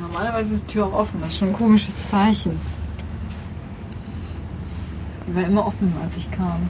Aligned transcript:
Normalerweise 0.00 0.54
ist 0.54 0.68
die 0.68 0.72
Tür 0.74 0.86
auch 0.86 0.92
offen. 0.92 1.20
Das 1.20 1.32
ist 1.32 1.38
schon 1.38 1.48
ein 1.48 1.54
komisches 1.54 2.08
Zeichen. 2.08 2.60
Die 5.26 5.34
war 5.34 5.44
immer 5.44 5.66
offen, 5.66 5.92
als 6.02 6.16
ich 6.16 6.30
kam. 6.30 6.68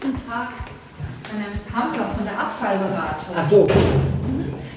Guten 0.00 0.16
Tag. 0.28 0.48
Mein 1.32 1.42
Name 1.42 1.54
ist 1.54 1.74
Hamper 1.74 2.14
von 2.14 2.24
der 2.24 2.38
Abfallberatung. 2.38 3.34
Ach 3.36 3.50
so, 3.50 3.66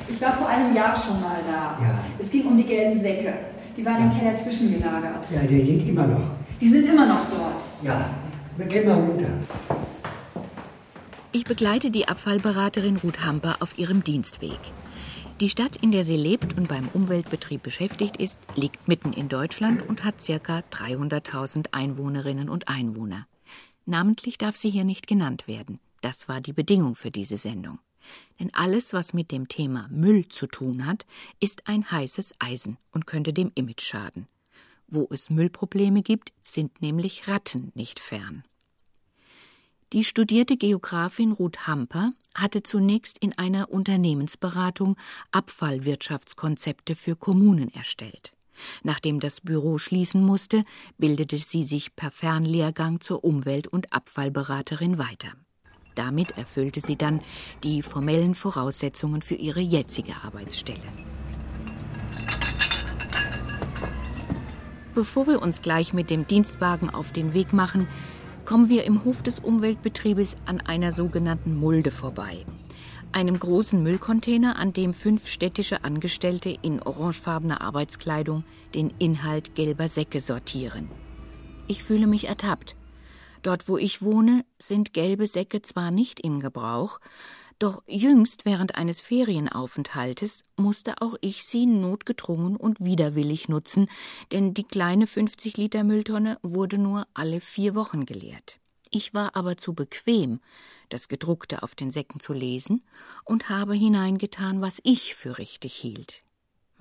Ich 0.09 0.21
war 0.21 0.33
vor 0.33 0.47
einem 0.47 0.75
Jahr 0.75 0.95
schon 0.95 1.21
mal 1.21 1.39
da. 1.47 1.83
Ja. 1.83 1.99
Es 2.19 2.29
ging 2.29 2.45
um 2.47 2.57
die 2.57 2.63
gelben 2.65 2.99
Säcke. 3.01 3.33
Die 3.75 3.85
waren 3.85 4.11
im 4.11 4.17
Keller 4.17 4.37
zwischengelagert. 4.37 5.25
ja, 5.31 5.41
die 5.41 5.61
sind 5.61 5.87
immer 5.87 6.07
noch. 6.07 6.29
Die 6.59 6.69
sind 6.69 6.85
immer 6.85 7.05
noch 7.05 7.21
dort. 7.29 7.63
Ja, 7.83 8.05
wir 8.57 8.65
gehen 8.65 8.85
mal 8.85 8.95
runter. 8.95 9.29
Ich 11.31 11.43
begleite 11.43 11.91
die 11.91 12.07
Abfallberaterin 12.07 12.97
Ruth 12.97 13.23
Hamper 13.23 13.57
auf 13.59 13.77
ihrem 13.77 14.03
Dienstweg. 14.03 14.59
Die 15.39 15.49
Stadt, 15.49 15.75
in 15.75 15.91
der 15.91 16.03
sie 16.03 16.17
lebt 16.17 16.57
und 16.57 16.67
beim 16.67 16.87
Umweltbetrieb 16.87 17.61
beschäftigt 17.61 18.17
ist, 18.17 18.39
liegt 18.55 18.87
mitten 18.87 19.13
in 19.13 19.29
Deutschland 19.29 19.87
und 19.87 20.03
hat 20.03 20.15
ca. 20.25 20.63
300.000 20.71 21.67
Einwohnerinnen 21.71 22.49
und 22.49 22.67
Einwohner. 22.67 23.27
Namentlich 23.85 24.39
darf 24.39 24.57
sie 24.57 24.71
hier 24.71 24.83
nicht 24.85 25.05
genannt 25.05 25.47
werden. 25.47 25.79
Das 26.01 26.27
war 26.27 26.41
die 26.41 26.53
Bedingung 26.53 26.95
für 26.95 27.11
diese 27.11 27.37
Sendung. 27.37 27.77
Denn 28.39 28.51
alles, 28.55 28.93
was 28.93 29.13
mit 29.13 29.31
dem 29.31 29.47
Thema 29.47 29.87
Müll 29.91 30.27
zu 30.29 30.47
tun 30.47 30.87
hat, 30.87 31.05
ist 31.39 31.67
ein 31.67 31.91
heißes 31.91 32.33
Eisen 32.39 32.77
und 32.91 33.05
könnte 33.05 33.33
dem 33.33 33.51
Image 33.53 33.81
schaden. 33.81 34.27
Wo 34.87 35.07
es 35.11 35.29
Müllprobleme 35.29 36.01
gibt, 36.01 36.33
sind 36.41 36.81
nämlich 36.81 37.27
Ratten 37.27 37.71
nicht 37.75 37.99
fern. 37.99 38.43
Die 39.91 40.03
studierte 40.03 40.55
Geografin 40.55 41.31
Ruth 41.31 41.65
Hamper 41.65 42.11
hatte 42.35 42.61
zunächst 42.61 43.17
in 43.17 43.35
einer 43.39 43.71
Unternehmensberatung 43.71 44.97
Abfallwirtschaftskonzepte 45.31 46.93
für 46.93 47.15
Kommunen 47.15 47.73
erstellt. 47.73 48.33
Nachdem 48.83 49.19
das 49.19 49.41
Büro 49.41 49.79
schließen 49.79 50.23
musste, 50.23 50.63
bildete 50.99 51.39
sie 51.39 51.63
sich 51.63 51.95
per 51.95 52.11
Fernlehrgang 52.11 53.01
zur 53.01 53.23
Umwelt- 53.23 53.67
und 53.67 53.91
Abfallberaterin 53.91 54.99
weiter. 54.99 55.29
Damit 55.95 56.37
erfüllte 56.37 56.81
sie 56.81 56.95
dann 56.95 57.21
die 57.63 57.81
formellen 57.81 58.35
Voraussetzungen 58.35 59.23
für 59.23 59.35
ihre 59.35 59.61
jetzige 59.61 60.13
Arbeitsstelle. 60.23 60.79
Bevor 64.93 65.25
wir 65.25 65.41
uns 65.41 65.61
gleich 65.63 65.93
mit 65.93 66.11
dem 66.11 66.27
Dienstwagen 66.27 66.91
auf 66.91 67.11
den 67.11 67.33
Weg 67.33 67.53
machen, 67.53 67.87
kommen 68.49 68.67
wir 68.67 68.83
im 68.85 69.05
Hof 69.05 69.21
des 69.21 69.37
Umweltbetriebes 69.37 70.35
an 70.47 70.59
einer 70.59 70.91
sogenannten 70.91 71.55
Mulde 71.55 71.91
vorbei. 71.91 72.47
Einem 73.11 73.37
großen 73.37 73.83
Müllcontainer, 73.83 74.55
an 74.55 74.73
dem 74.73 74.95
fünf 74.95 75.27
städtische 75.27 75.83
Angestellte 75.83 76.57
in 76.63 76.81
orangefarbener 76.81 77.61
Arbeitskleidung 77.61 78.43
den 78.73 78.91
Inhalt 78.97 79.53
gelber 79.53 79.87
Säcke 79.87 80.19
sortieren. 80.19 80.89
Ich 81.67 81.83
fühle 81.83 82.07
mich 82.07 82.27
ertappt. 82.27 82.75
Dort, 83.43 83.69
wo 83.69 83.77
ich 83.77 84.01
wohne, 84.01 84.43
sind 84.57 84.95
gelbe 84.95 85.27
Säcke 85.27 85.61
zwar 85.61 85.91
nicht 85.91 86.19
im 86.19 86.39
Gebrauch, 86.39 86.99
doch 87.59 87.83
jüngst 87.87 88.45
während 88.45 88.75
eines 88.75 89.01
Ferienaufenthaltes 89.01 90.45
musste 90.55 91.01
auch 91.01 91.15
ich 91.21 91.43
sie 91.43 91.65
notgedrungen 91.65 92.55
und 92.55 92.79
widerwillig 92.79 93.49
nutzen, 93.49 93.89
denn 94.31 94.53
die 94.53 94.63
kleine 94.63 95.07
50 95.07 95.57
Liter 95.57 95.83
Mülltonne 95.83 96.39
wurde 96.41 96.77
nur 96.77 97.05
alle 97.13 97.41
vier 97.41 97.75
Wochen 97.75 98.05
geleert. 98.05 98.59
Ich 98.91 99.13
war 99.13 99.35
aber 99.35 99.57
zu 99.57 99.73
bequem, 99.73 100.39
das 100.89 101.07
Gedruckte 101.07 101.61
auf 101.61 101.75
den 101.75 101.91
Säcken 101.91 102.19
zu 102.19 102.33
lesen, 102.33 102.83
und 103.23 103.49
habe 103.49 103.75
hineingetan, 103.75 104.61
was 104.61 104.79
ich 104.83 105.13
für 105.13 105.37
richtig 105.37 105.75
hielt. 105.75 106.23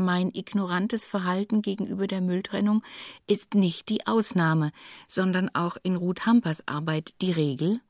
Mein 0.01 0.31
ignorantes 0.33 1.05
Verhalten 1.05 1.61
gegenüber 1.61 2.07
der 2.07 2.21
Mülltrennung 2.21 2.85
ist 3.27 3.55
nicht 3.55 3.89
die 3.89 4.07
Ausnahme, 4.07 4.71
sondern 5.09 5.53
auch 5.55 5.77
in 5.83 5.97
Ruth 5.97 6.25
Hampers 6.25 6.63
Arbeit 6.69 7.15
die 7.21 7.33
Regel 7.33 7.81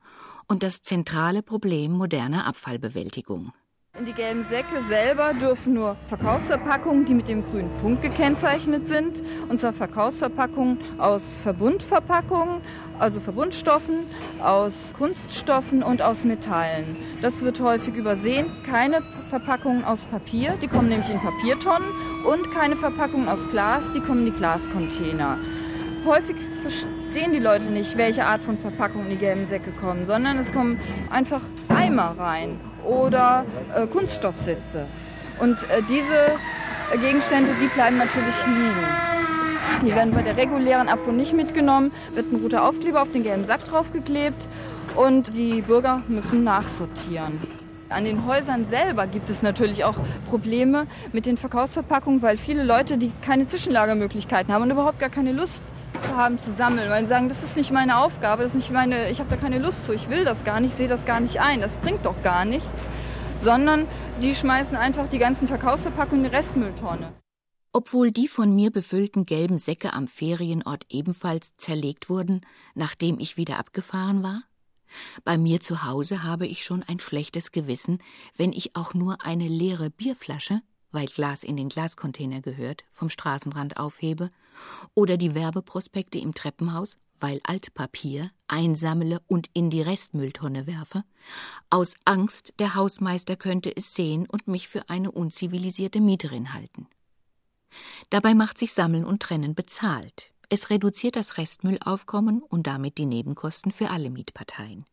und 0.49 0.63
das 0.63 0.81
zentrale 0.81 1.41
Problem 1.43 1.93
moderner 1.93 2.45
Abfallbewältigung. 2.47 3.53
In 3.97 4.05
die 4.05 4.13
gelben 4.13 4.43
Säcke 4.49 4.81
selber 4.87 5.33
dürfen 5.33 5.73
nur 5.73 5.97
Verkaufsverpackungen, 6.07 7.05
die 7.05 7.13
mit 7.13 7.27
dem 7.27 7.43
grünen 7.43 7.69
Punkt 7.81 8.01
gekennzeichnet 8.01 8.87
sind, 8.87 9.21
und 9.49 9.59
zwar 9.59 9.73
Verkaufsverpackungen 9.73 10.77
aus 10.99 11.37
Verbundverpackungen, 11.43 12.61
also 12.97 13.19
Verbundstoffen, 13.19 14.05
aus 14.41 14.93
Kunststoffen 14.97 15.83
und 15.83 16.01
aus 16.01 16.23
Metallen. 16.23 16.95
Das 17.21 17.41
wird 17.41 17.59
häufig 17.59 17.95
übersehen. 17.95 18.47
Keine 18.65 19.01
Verpackungen 19.29 19.83
aus 19.83 20.05
Papier, 20.05 20.55
die 20.61 20.67
kommen 20.67 20.89
nämlich 20.89 21.09
in 21.09 21.19
Papiertonnen, 21.19 21.89
und 22.25 22.51
keine 22.51 22.75
Verpackungen 22.75 23.27
aus 23.27 23.39
Glas, 23.49 23.83
die 23.93 23.99
kommen 23.99 24.25
in 24.25 24.33
die 24.33 24.37
Glascontainer. 24.37 25.37
Häufig 26.05 26.35
verstehen 26.61 26.98
die 27.13 27.39
Leute 27.39 27.65
nicht, 27.65 27.97
welche 27.97 28.25
Art 28.25 28.41
von 28.41 28.57
Verpackung 28.57 29.03
in 29.03 29.11
die 29.11 29.17
gelben 29.17 29.45
Säcke 29.45 29.71
kommen, 29.71 30.05
sondern 30.05 30.37
es 30.37 30.51
kommen 30.51 30.79
einfach 31.09 31.41
Eimer 31.69 32.15
rein 32.17 32.59
oder 32.85 33.45
äh, 33.75 33.87
Kunststoffsitze. 33.87 34.85
Und 35.39 35.57
äh, 35.63 35.81
diese 35.89 36.35
Gegenstände, 37.01 37.51
die 37.61 37.67
bleiben 37.67 37.97
natürlich 37.97 38.35
liegen. 38.45 39.85
Die 39.85 39.95
werden 39.95 40.13
bei 40.13 40.21
der 40.21 40.35
regulären 40.35 40.89
Abfuhr 40.89 41.13
nicht 41.13 41.33
mitgenommen, 41.33 41.91
wird 42.13 42.31
ein 42.31 42.41
roter 42.41 42.65
Aufkleber 42.65 43.01
auf 43.01 43.11
den 43.11 43.23
gelben 43.23 43.45
Sack 43.45 43.65
draufgeklebt 43.65 44.47
und 44.95 45.33
die 45.33 45.61
Bürger 45.61 46.01
müssen 46.07 46.43
nachsortieren. 46.43 47.39
An 47.89 48.05
den 48.05 48.27
Häusern 48.27 48.67
selber 48.67 49.07
gibt 49.07 49.31
es 49.31 49.41
natürlich 49.41 49.83
auch 49.83 49.95
Probleme 50.27 50.85
mit 51.11 51.25
den 51.25 51.37
Verkaufsverpackungen, 51.37 52.21
weil 52.21 52.37
viele 52.37 52.63
Leute, 52.63 52.99
die 52.99 53.11
keine 53.23 53.47
Zwischenlagermöglichkeiten 53.47 54.53
haben 54.53 54.61
und 54.61 54.69
überhaupt 54.69 54.99
gar 54.99 55.09
keine 55.09 55.31
Lust 55.31 55.63
haben 56.15 56.39
zu 56.39 56.51
sammeln, 56.51 56.87
weil 56.91 57.01
sie 57.01 57.09
sagen, 57.09 57.29
das 57.29 57.43
ist 57.43 57.57
nicht 57.57 57.71
meine 57.71 57.97
Aufgabe, 57.97 58.43
das 58.43 58.51
ist 58.51 58.57
nicht 58.57 58.71
meine, 58.71 59.09
ich 59.09 59.19
habe 59.19 59.29
da 59.31 59.37
keine 59.37 59.57
Lust 59.57 59.87
zu, 59.87 59.93
ich 59.93 60.07
will 60.07 60.23
das 60.23 60.45
gar 60.45 60.59
nicht, 60.59 60.77
sehe 60.77 60.87
das 60.87 61.05
gar 61.05 61.19
nicht 61.19 61.41
ein, 61.41 61.61
das 61.61 61.77
bringt 61.77 62.05
doch 62.05 62.21
gar 62.21 62.45
nichts, 62.45 62.91
sondern 63.41 63.87
die 64.21 64.35
schmeißen 64.35 64.77
einfach 64.77 65.07
die 65.07 65.17
ganzen 65.17 65.47
Verkaufsverpackungen 65.47 66.25
in 66.25 66.29
die 66.29 66.35
Restmülltonne. 66.35 67.11
Obwohl 67.73 68.11
die 68.11 68.27
von 68.27 68.53
mir 68.53 68.71
befüllten 68.71 69.25
gelben 69.25 69.57
Säcke 69.57 69.93
am 69.93 70.07
Ferienort 70.07 70.85
ebenfalls 70.89 71.57
zerlegt 71.57 72.07
wurden, 72.07 72.41
nachdem 72.75 73.19
ich 73.19 73.35
wieder 73.35 73.57
abgefahren 73.57 74.21
war? 74.21 74.43
Bei 75.23 75.37
mir 75.37 75.59
zu 75.59 75.83
Hause 75.83 76.23
habe 76.23 76.47
ich 76.47 76.63
schon 76.63 76.83
ein 76.83 76.99
schlechtes 76.99 77.51
Gewissen, 77.51 77.99
wenn 78.35 78.53
ich 78.53 78.75
auch 78.75 78.93
nur 78.93 79.23
eine 79.23 79.47
leere 79.47 79.89
Bierflasche, 79.89 80.61
weil 80.91 81.05
Glas 81.07 81.43
in 81.43 81.57
den 81.57 81.69
Glascontainer 81.69 82.41
gehört, 82.41 82.83
vom 82.91 83.09
Straßenrand 83.09 83.77
aufhebe, 83.77 84.31
oder 84.95 85.17
die 85.17 85.35
Werbeprospekte 85.35 86.19
im 86.19 86.33
Treppenhaus, 86.33 86.97
weil 87.19 87.39
Altpapier, 87.43 88.31
einsammle 88.47 89.21
und 89.27 89.49
in 89.53 89.69
die 89.69 89.81
Restmülltonne 89.81 90.67
werfe, 90.67 91.03
aus 91.69 91.93
Angst, 92.05 92.53
der 92.59 92.75
Hausmeister 92.75 93.35
könnte 93.35 93.75
es 93.75 93.93
sehen 93.93 94.25
und 94.27 94.47
mich 94.47 94.67
für 94.67 94.89
eine 94.89 95.11
unzivilisierte 95.11 96.01
Mieterin 96.01 96.53
halten. 96.53 96.87
Dabei 98.09 98.33
macht 98.33 98.57
sich 98.57 98.73
Sammeln 98.73 99.05
und 99.05 99.21
Trennen 99.21 99.53
bezahlt. 99.53 100.33
Es 100.49 100.71
reduziert 100.71 101.15
das 101.15 101.37
Restmüllaufkommen 101.37 102.41
und 102.41 102.65
damit 102.65 102.97
die 102.97 103.05
Nebenkosten 103.05 103.71
für 103.71 103.91
alle 103.91 104.09
Mietparteien. 104.09 104.85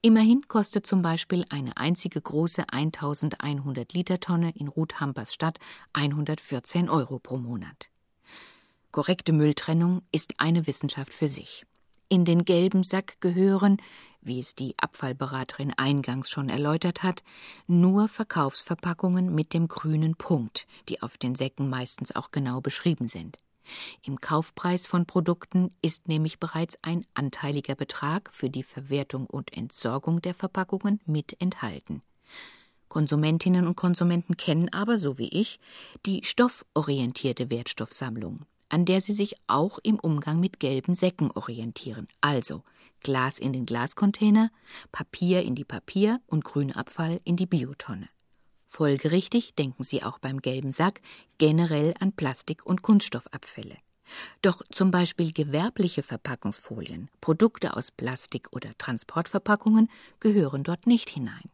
Immerhin 0.00 0.48
kostet 0.48 0.86
zum 0.86 1.02
Beispiel 1.02 1.44
eine 1.50 1.76
einzige 1.76 2.20
große 2.20 2.64
1100 2.68 3.92
Liter 3.92 4.18
Tonne 4.18 4.52
in 4.56 4.66
Ruth 4.66 4.98
Hampers 4.98 5.34
Stadt 5.34 5.58
114 5.92 6.88
Euro 6.88 7.18
pro 7.20 7.36
Monat. 7.36 7.88
Korrekte 8.90 9.32
Mülltrennung 9.32 10.02
ist 10.10 10.34
eine 10.38 10.66
Wissenschaft 10.66 11.12
für 11.12 11.28
sich. 11.28 11.64
In 12.08 12.24
den 12.24 12.44
gelben 12.44 12.82
Sack 12.82 13.20
gehören, 13.20 13.76
wie 14.20 14.40
es 14.40 14.54
die 14.54 14.74
Abfallberaterin 14.78 15.74
eingangs 15.76 16.30
schon 16.30 16.48
erläutert 16.48 17.02
hat, 17.02 17.22
nur 17.66 18.08
Verkaufsverpackungen 18.08 19.34
mit 19.34 19.52
dem 19.52 19.68
grünen 19.68 20.16
Punkt, 20.16 20.66
die 20.88 21.02
auf 21.02 21.18
den 21.18 21.34
Säcken 21.34 21.68
meistens 21.68 22.16
auch 22.16 22.30
genau 22.30 22.60
beschrieben 22.60 23.06
sind. 23.06 23.36
Im 24.04 24.20
Kaufpreis 24.20 24.86
von 24.86 25.06
Produkten 25.06 25.70
ist 25.82 26.08
nämlich 26.08 26.38
bereits 26.38 26.78
ein 26.82 27.04
anteiliger 27.14 27.74
Betrag 27.74 28.32
für 28.32 28.50
die 28.50 28.62
Verwertung 28.62 29.26
und 29.26 29.56
Entsorgung 29.56 30.22
der 30.22 30.34
Verpackungen 30.34 31.00
mit 31.06 31.40
enthalten. 31.40 32.02
Konsumentinnen 32.88 33.66
und 33.66 33.76
Konsumenten 33.76 34.36
kennen 34.36 34.72
aber, 34.72 34.98
so 34.98 35.18
wie 35.18 35.28
ich, 35.28 35.60
die 36.06 36.24
stofforientierte 36.24 37.50
Wertstoffsammlung, 37.50 38.40
an 38.68 38.84
der 38.84 39.00
sie 39.00 39.12
sich 39.12 39.36
auch 39.46 39.78
im 39.82 39.98
Umgang 39.98 40.40
mit 40.40 40.58
gelben 40.58 40.94
Säcken 40.94 41.30
orientieren. 41.30 42.08
Also 42.20 42.64
Glas 43.00 43.38
in 43.38 43.52
den 43.52 43.66
Glascontainer, 43.66 44.50
Papier 44.90 45.42
in 45.42 45.54
die 45.54 45.64
Papier- 45.64 46.20
und 46.26 46.44
Grünabfall 46.44 47.20
in 47.24 47.36
die 47.36 47.46
Biotonne. 47.46 48.08
Folgerichtig 48.70 49.54
denken 49.54 49.82
Sie 49.82 50.02
auch 50.02 50.18
beim 50.18 50.42
gelben 50.42 50.70
Sack 50.70 51.00
generell 51.38 51.94
an 52.00 52.12
Plastik- 52.12 52.66
und 52.66 52.82
Kunststoffabfälle. 52.82 53.78
Doch 54.42 54.62
zum 54.70 54.90
Beispiel 54.90 55.32
gewerbliche 55.32 56.02
Verpackungsfolien, 56.02 57.10
Produkte 57.20 57.76
aus 57.76 57.90
Plastik 57.90 58.48
oder 58.52 58.76
Transportverpackungen 58.76 59.90
gehören 60.20 60.64
dort 60.64 60.86
nicht 60.86 61.08
hinein. 61.08 61.50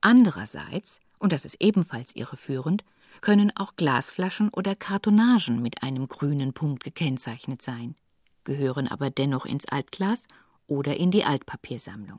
Andererseits, 0.00 1.00
und 1.18 1.32
das 1.32 1.44
ist 1.44 1.56
ebenfalls 1.60 2.14
irreführend, 2.14 2.84
können 3.20 3.56
auch 3.56 3.76
Glasflaschen 3.76 4.50
oder 4.50 4.74
Kartonagen 4.74 5.62
mit 5.62 5.82
einem 5.84 6.08
grünen 6.08 6.52
Punkt 6.52 6.82
gekennzeichnet 6.82 7.62
sein, 7.62 7.94
gehören 8.44 8.88
aber 8.88 9.10
dennoch 9.10 9.46
ins 9.46 9.66
Altglas 9.66 10.24
oder 10.66 10.96
in 10.96 11.12
die 11.12 11.24
Altpapiersammlung. 11.24 12.18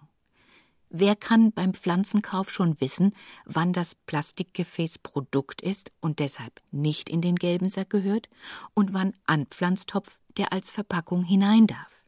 Wer 0.90 1.16
kann 1.18 1.52
beim 1.52 1.74
Pflanzenkauf 1.74 2.50
schon 2.50 2.80
wissen, 2.80 3.14
wann 3.46 3.74
das 3.74 3.94
Plastikgefäß 3.94 5.00
Produkt 5.00 5.62
ist 5.62 5.92
und 6.00 6.20
deshalb 6.20 6.62
nicht 6.72 7.10
in 7.10 7.22
den 7.22 7.36
gelben 7.36 7.70
Sack 7.70 7.90
gehört 7.90 8.30
und 8.74 8.94
wann 8.94 9.14
Anpflanztopf, 9.26 10.18
der 10.38 10.54
als 10.54 10.70
Verpackung 10.70 11.24
hinein 11.24 11.68
darf? 11.68 12.04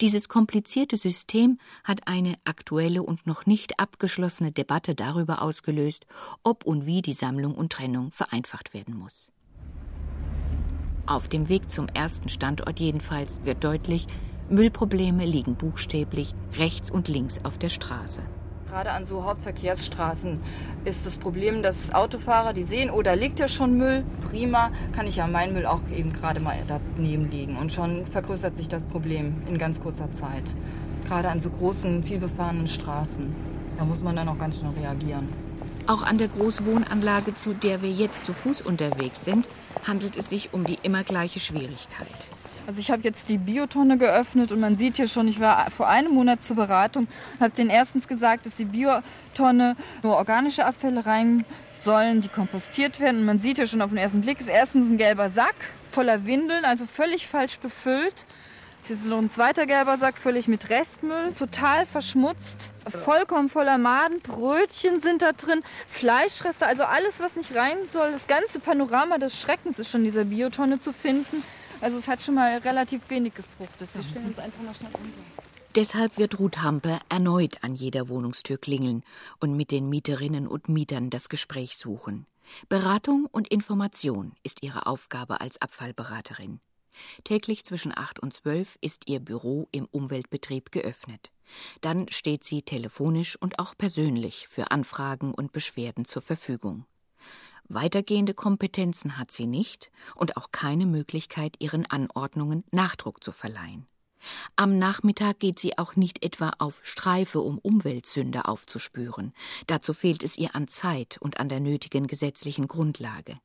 Dieses 0.00 0.28
komplizierte 0.28 0.96
System 0.96 1.58
hat 1.84 2.06
eine 2.06 2.34
aktuelle 2.44 3.02
und 3.02 3.26
noch 3.26 3.46
nicht 3.46 3.78
abgeschlossene 3.78 4.52
Debatte 4.52 4.94
darüber 4.94 5.42
ausgelöst, 5.42 6.06
ob 6.42 6.64
und 6.64 6.86
wie 6.86 7.02
die 7.02 7.12
Sammlung 7.12 7.54
und 7.54 7.72
Trennung 7.72 8.10
vereinfacht 8.10 8.74
werden 8.74 8.96
muss. 8.96 9.30
Auf 11.06 11.28
dem 11.28 11.48
Weg 11.48 11.70
zum 11.70 11.88
ersten 11.88 12.28
Standort 12.28 12.78
jedenfalls 12.78 13.44
wird 13.44 13.64
deutlich, 13.64 14.06
Müllprobleme 14.50 15.24
liegen 15.24 15.54
buchstäblich 15.54 16.34
rechts 16.58 16.90
und 16.90 17.08
links 17.08 17.44
auf 17.44 17.56
der 17.56 17.68
Straße. 17.68 18.22
Gerade 18.68 18.92
an 18.92 19.04
so 19.04 19.24
Hauptverkehrsstraßen 19.24 20.38
ist 20.84 21.04
das 21.06 21.16
Problem, 21.16 21.62
dass 21.62 21.92
Autofahrer, 21.92 22.52
die 22.52 22.62
sehen, 22.62 22.90
oh, 22.90 23.02
da 23.02 23.14
liegt 23.14 23.38
ja 23.38 23.48
schon 23.48 23.76
Müll, 23.76 24.04
prima, 24.28 24.70
kann 24.92 25.06
ich 25.06 25.16
ja 25.16 25.26
meinen 25.26 25.54
Müll 25.54 25.66
auch 25.66 25.80
eben 25.94 26.12
gerade 26.12 26.40
mal 26.40 26.56
daneben 26.68 27.30
liegen. 27.30 27.56
Und 27.56 27.72
schon 27.72 28.06
vergrößert 28.06 28.56
sich 28.56 28.68
das 28.68 28.84
Problem 28.84 29.42
in 29.48 29.58
ganz 29.58 29.80
kurzer 29.80 30.10
Zeit. 30.12 30.44
Gerade 31.08 31.28
an 31.28 31.40
so 31.40 31.50
großen, 31.50 32.02
vielbefahrenen 32.02 32.66
Straßen. 32.66 33.34
Da 33.76 33.84
muss 33.84 34.02
man 34.02 34.14
dann 34.14 34.28
auch 34.28 34.38
ganz 34.38 34.60
schnell 34.60 34.72
reagieren. 34.80 35.28
Auch 35.86 36.02
an 36.04 36.18
der 36.18 36.28
Großwohnanlage, 36.28 37.34
zu 37.34 37.54
der 37.54 37.82
wir 37.82 37.90
jetzt 37.90 38.24
zu 38.24 38.32
Fuß 38.32 38.62
unterwegs 38.62 39.24
sind, 39.24 39.48
handelt 39.86 40.16
es 40.16 40.30
sich 40.30 40.52
um 40.52 40.64
die 40.64 40.78
immer 40.82 41.02
gleiche 41.02 41.40
Schwierigkeit. 41.40 42.06
Also 42.70 42.78
ich 42.78 42.92
habe 42.92 43.02
jetzt 43.02 43.28
die 43.28 43.38
Biotonne 43.38 43.98
geöffnet 43.98 44.52
und 44.52 44.60
man 44.60 44.76
sieht 44.76 44.94
hier 44.94 45.08
schon, 45.08 45.26
ich 45.26 45.40
war 45.40 45.68
vor 45.72 45.88
einem 45.88 46.14
Monat 46.14 46.40
zur 46.40 46.54
Beratung 46.54 47.08
und 47.34 47.40
habe 47.40 47.52
denen 47.52 47.68
erstens 47.68 48.06
gesagt, 48.06 48.46
dass 48.46 48.54
die 48.54 48.64
Biotonne 48.64 49.74
nur 50.04 50.16
organische 50.16 50.64
Abfälle 50.64 51.04
rein 51.04 51.44
sollen, 51.74 52.20
die 52.20 52.28
kompostiert 52.28 53.00
werden. 53.00 53.22
Und 53.22 53.26
man 53.26 53.40
sieht 53.40 53.56
hier 53.56 53.66
schon 53.66 53.82
auf 53.82 53.88
den 53.88 53.98
ersten 53.98 54.20
Blick, 54.20 54.38
ist 54.38 54.48
erstens 54.48 54.88
ein 54.88 54.98
gelber 54.98 55.30
Sack 55.30 55.56
voller 55.90 56.26
Windeln, 56.26 56.64
also 56.64 56.86
völlig 56.86 57.26
falsch 57.26 57.58
befüllt. 57.58 58.24
Jetzt 58.82 58.90
ist 58.92 59.06
noch 59.06 59.18
ein 59.18 59.30
zweiter 59.30 59.66
gelber 59.66 59.96
Sack, 59.96 60.16
völlig 60.16 60.46
mit 60.46 60.70
Restmüll, 60.70 61.32
total 61.36 61.86
verschmutzt, 61.86 62.72
vollkommen 63.04 63.48
voller 63.48 63.78
Maden, 63.78 64.20
Brötchen 64.20 65.00
sind 65.00 65.22
da 65.22 65.32
drin, 65.32 65.64
Fleischreste, 65.88 66.68
also 66.68 66.84
alles, 66.84 67.18
was 67.18 67.34
nicht 67.34 67.52
rein 67.56 67.78
soll. 67.92 68.12
Das 68.12 68.28
ganze 68.28 68.60
Panorama 68.60 69.18
des 69.18 69.36
Schreckens 69.36 69.80
ist 69.80 69.90
schon 69.90 70.02
in 70.02 70.04
dieser 70.04 70.26
Biotonne 70.26 70.78
zu 70.78 70.92
finden. 70.92 71.42
Also 71.80 71.98
es 71.98 72.08
hat 72.08 72.22
schon 72.22 72.34
mal 72.34 72.58
relativ 72.58 73.08
wenig 73.10 73.34
gefruchtet. 73.34 73.88
Wir 73.94 74.02
stellen 74.02 74.26
uns 74.26 74.38
einfach 74.38 74.62
mal 74.62 74.74
schnell 74.74 74.92
unter. 74.92 75.50
Deshalb 75.76 76.18
wird 76.18 76.38
Ruth 76.40 76.62
Hampe 76.62 76.98
erneut 77.08 77.62
an 77.62 77.76
jeder 77.76 78.08
Wohnungstür 78.08 78.58
klingeln 78.58 79.04
und 79.38 79.56
mit 79.56 79.70
den 79.70 79.88
Mieterinnen 79.88 80.48
und 80.48 80.68
Mietern 80.68 81.10
das 81.10 81.28
Gespräch 81.28 81.76
suchen. 81.76 82.26
Beratung 82.68 83.28
und 83.30 83.48
Information 83.48 84.34
ist 84.42 84.64
ihre 84.64 84.86
Aufgabe 84.86 85.40
als 85.40 85.62
Abfallberaterin. 85.62 86.60
Täglich 87.22 87.64
zwischen 87.64 87.96
8 87.96 88.18
und 88.18 88.32
12 88.32 88.78
ist 88.80 89.08
ihr 89.08 89.20
Büro 89.20 89.68
im 89.70 89.86
Umweltbetrieb 89.86 90.72
geöffnet. 90.72 91.30
Dann 91.80 92.08
steht 92.10 92.42
sie 92.42 92.62
telefonisch 92.62 93.36
und 93.40 93.58
auch 93.58 93.76
persönlich 93.78 94.48
für 94.48 94.70
Anfragen 94.72 95.32
und 95.32 95.52
Beschwerden 95.52 96.04
zur 96.04 96.22
Verfügung. 96.22 96.84
Weitergehende 97.72 98.34
Kompetenzen 98.34 99.16
hat 99.16 99.30
sie 99.30 99.46
nicht 99.46 99.92
und 100.16 100.36
auch 100.36 100.50
keine 100.50 100.86
Möglichkeit, 100.86 101.54
ihren 101.60 101.86
Anordnungen 101.86 102.64
Nachdruck 102.72 103.22
zu 103.22 103.30
verleihen. 103.30 103.86
Am 104.56 104.76
Nachmittag 104.76 105.38
geht 105.38 105.60
sie 105.60 105.78
auch 105.78 105.94
nicht 105.94 106.24
etwa 106.24 106.50
auf 106.58 106.80
Streife, 106.82 107.38
um 107.38 107.58
Umweltsünder 107.58 108.48
aufzuspüren. 108.48 109.32
Dazu 109.68 109.92
fehlt 109.92 110.24
es 110.24 110.36
ihr 110.36 110.56
an 110.56 110.66
Zeit 110.66 111.18
und 111.20 111.38
an 111.38 111.48
der 111.48 111.60
nötigen 111.60 112.08
gesetzlichen 112.08 112.66
Grundlage. 112.66 113.38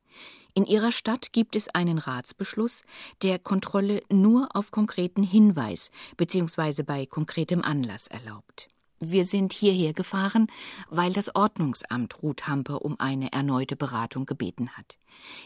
In 0.55 0.65
ihrer 0.65 0.91
Stadt 0.91 1.31
gibt 1.31 1.55
es 1.55 1.69
einen 1.69 1.99
Ratsbeschluss, 1.99 2.83
der 3.21 3.37
Kontrolle 3.37 4.01
nur 4.11 4.55
auf 4.55 4.71
konkreten 4.71 5.21
Hinweis 5.21 5.91
bzw. 6.17 6.81
bei 6.81 7.05
konkretem 7.05 7.61
Anlass 7.61 8.07
erlaubt. 8.07 8.69
Wir 8.99 9.25
sind 9.25 9.53
hierher 9.53 9.93
gefahren, 9.93 10.47
weil 10.89 11.11
das 11.11 11.35
Ordnungsamt 11.35 12.23
Ruth 12.23 12.47
Hampe 12.47 12.79
um 12.79 12.99
eine 12.99 13.31
erneute 13.31 13.75
Beratung 13.75 14.25
gebeten 14.25 14.69
hat. 14.77 14.97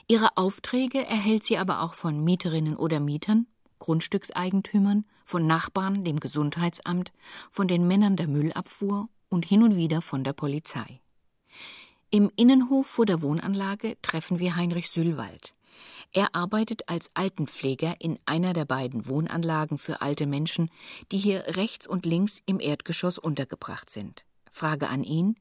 Ihre 0.07 0.37
Aufträge 0.37 1.05
erhält 1.05 1.43
sie 1.43 1.57
aber 1.57 1.81
auch 1.81 1.93
von 1.93 2.23
Mieterinnen 2.23 2.75
oder 2.75 2.99
Mietern, 2.99 3.47
Grundstückseigentümern, 3.79 5.05
von 5.25 5.47
Nachbarn, 5.47 6.03
dem 6.03 6.19
Gesundheitsamt, 6.19 7.11
von 7.49 7.67
den 7.67 7.87
Männern 7.87 8.15
der 8.15 8.27
Müllabfuhr 8.27 9.09
und 9.29 9.45
hin 9.45 9.63
und 9.63 9.75
wieder 9.75 10.01
von 10.01 10.23
der 10.23 10.33
Polizei. 10.33 10.99
Im 12.11 12.31
Innenhof 12.35 12.87
vor 12.87 13.05
der 13.05 13.21
Wohnanlage 13.21 13.95
treffen 14.01 14.39
wir 14.39 14.55
Heinrich 14.55 14.89
Süllwald. 14.89 15.53
Er 16.11 16.35
arbeitet 16.35 16.89
als 16.89 17.09
Altenpfleger 17.13 17.95
in 17.99 18.19
einer 18.25 18.53
der 18.53 18.65
beiden 18.65 19.07
Wohnanlagen 19.07 19.77
für 19.77 20.01
alte 20.01 20.25
Menschen, 20.27 20.69
die 21.11 21.17
hier 21.17 21.43
rechts 21.47 21.87
und 21.87 22.05
links 22.05 22.41
im 22.45 22.59
Erdgeschoss 22.59 23.17
untergebracht 23.17 23.89
sind. 23.89 24.25
Frage 24.51 24.87
an 24.89 25.03
ihn, 25.03 25.35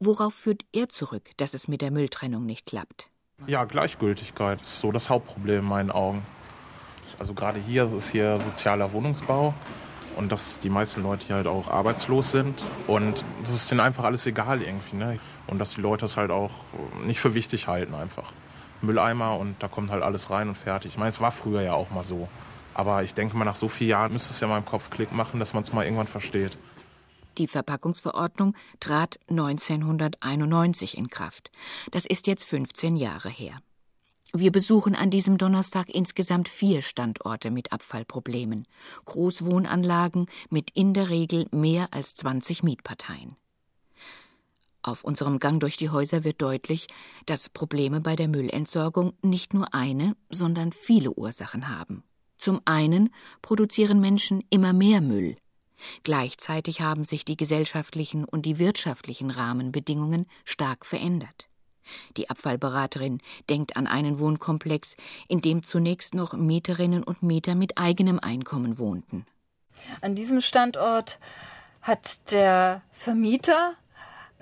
worauf 0.00 0.34
führt 0.34 0.64
er 0.72 0.88
zurück, 0.88 1.30
dass 1.36 1.54
es 1.54 1.68
mit 1.68 1.80
der 1.80 1.90
Mülltrennung 1.90 2.44
nicht 2.44 2.66
klappt? 2.66 3.08
Ja, 3.46 3.64
Gleichgültigkeit 3.64 4.60
ist 4.60 4.80
so 4.80 4.92
das 4.92 5.10
Hauptproblem 5.10 5.60
in 5.60 5.68
meinen 5.68 5.90
Augen. 5.90 6.24
Also 7.18 7.34
gerade 7.34 7.58
hier 7.58 7.92
ist 7.92 8.10
hier 8.10 8.38
sozialer 8.38 8.92
Wohnungsbau 8.92 9.54
und 10.16 10.30
dass 10.30 10.60
die 10.60 10.68
meisten 10.68 11.02
Leute 11.02 11.26
hier 11.26 11.36
halt 11.36 11.46
auch 11.46 11.68
arbeitslos 11.68 12.30
sind 12.30 12.62
und 12.86 13.24
das 13.42 13.54
ist 13.54 13.70
denen 13.70 13.80
einfach 13.80 14.04
alles 14.04 14.26
egal 14.26 14.62
irgendwie. 14.62 14.96
Ne? 14.96 15.18
Und 15.46 15.58
dass 15.58 15.74
die 15.74 15.80
Leute 15.80 16.04
es 16.04 16.16
halt 16.16 16.30
auch 16.30 16.52
nicht 17.04 17.20
für 17.20 17.34
wichtig 17.34 17.66
halten 17.66 17.94
einfach. 17.94 18.32
Mülleimer 18.82 19.38
und 19.38 19.56
da 19.60 19.68
kommt 19.68 19.90
halt 19.90 20.02
alles 20.02 20.30
rein 20.30 20.48
und 20.48 20.56
fertig. 20.56 20.92
Ich 20.92 20.98
meine, 20.98 21.10
es 21.10 21.20
war 21.20 21.32
früher 21.32 21.62
ja 21.62 21.74
auch 21.74 21.90
mal 21.90 22.04
so. 22.04 22.28
Aber 22.74 23.02
ich 23.02 23.14
denke 23.14 23.36
mal, 23.36 23.44
nach 23.44 23.54
so 23.54 23.68
vielen 23.68 23.90
Jahren 23.90 24.12
müsste 24.12 24.30
es 24.30 24.40
ja 24.40 24.48
mal 24.48 24.58
im 24.58 24.64
Kopf 24.64 24.90
Klick 24.90 25.12
machen, 25.12 25.40
dass 25.40 25.54
man 25.54 25.62
es 25.62 25.72
mal 25.72 25.84
irgendwann 25.84 26.06
versteht. 26.06 26.56
Die 27.38 27.46
Verpackungsverordnung 27.46 28.54
trat 28.80 29.18
1991 29.28 30.98
in 30.98 31.08
Kraft. 31.08 31.50
Das 31.90 32.04
ist 32.04 32.26
jetzt 32.26 32.44
15 32.44 32.96
Jahre 32.96 33.30
her. 33.30 33.58
Wir 34.34 34.50
besuchen 34.50 34.94
an 34.94 35.10
diesem 35.10 35.36
Donnerstag 35.36 35.90
insgesamt 35.90 36.48
vier 36.48 36.80
Standorte 36.80 37.50
mit 37.50 37.72
Abfallproblemen, 37.72 38.66
Großwohnanlagen 39.04 40.26
mit 40.48 40.70
in 40.70 40.94
der 40.94 41.10
Regel 41.10 41.46
mehr 41.50 41.88
als 41.90 42.14
20 42.14 42.62
Mietparteien. 42.62 43.36
Auf 44.82 45.04
unserem 45.04 45.38
Gang 45.38 45.60
durch 45.60 45.76
die 45.76 45.90
Häuser 45.90 46.24
wird 46.24 46.42
deutlich, 46.42 46.88
dass 47.26 47.48
Probleme 47.48 48.00
bei 48.00 48.16
der 48.16 48.28
Müllentsorgung 48.28 49.12
nicht 49.22 49.54
nur 49.54 49.72
eine, 49.74 50.16
sondern 50.28 50.72
viele 50.72 51.12
Ursachen 51.12 51.68
haben. 51.68 52.02
Zum 52.36 52.60
einen 52.64 53.14
produzieren 53.42 54.00
Menschen 54.00 54.42
immer 54.50 54.72
mehr 54.72 55.00
Müll. 55.00 55.36
Gleichzeitig 56.02 56.80
haben 56.80 57.04
sich 57.04 57.24
die 57.24 57.36
gesellschaftlichen 57.36 58.24
und 58.24 58.44
die 58.46 58.58
wirtschaftlichen 58.58 59.30
Rahmenbedingungen 59.30 60.26
stark 60.44 60.84
verändert. 60.84 61.48
Die 62.16 62.30
Abfallberaterin 62.30 63.20
denkt 63.50 63.76
an 63.76 63.86
einen 63.86 64.18
Wohnkomplex, 64.18 64.96
in 65.28 65.40
dem 65.40 65.62
zunächst 65.62 66.14
noch 66.14 66.32
Mieterinnen 66.32 67.02
und 67.02 67.22
Mieter 67.22 67.54
mit 67.54 67.78
eigenem 67.78 68.18
Einkommen 68.20 68.78
wohnten. 68.78 69.26
An 70.00 70.14
diesem 70.14 70.40
Standort 70.40 71.18
hat 71.80 72.32
der 72.32 72.82
Vermieter 72.90 73.74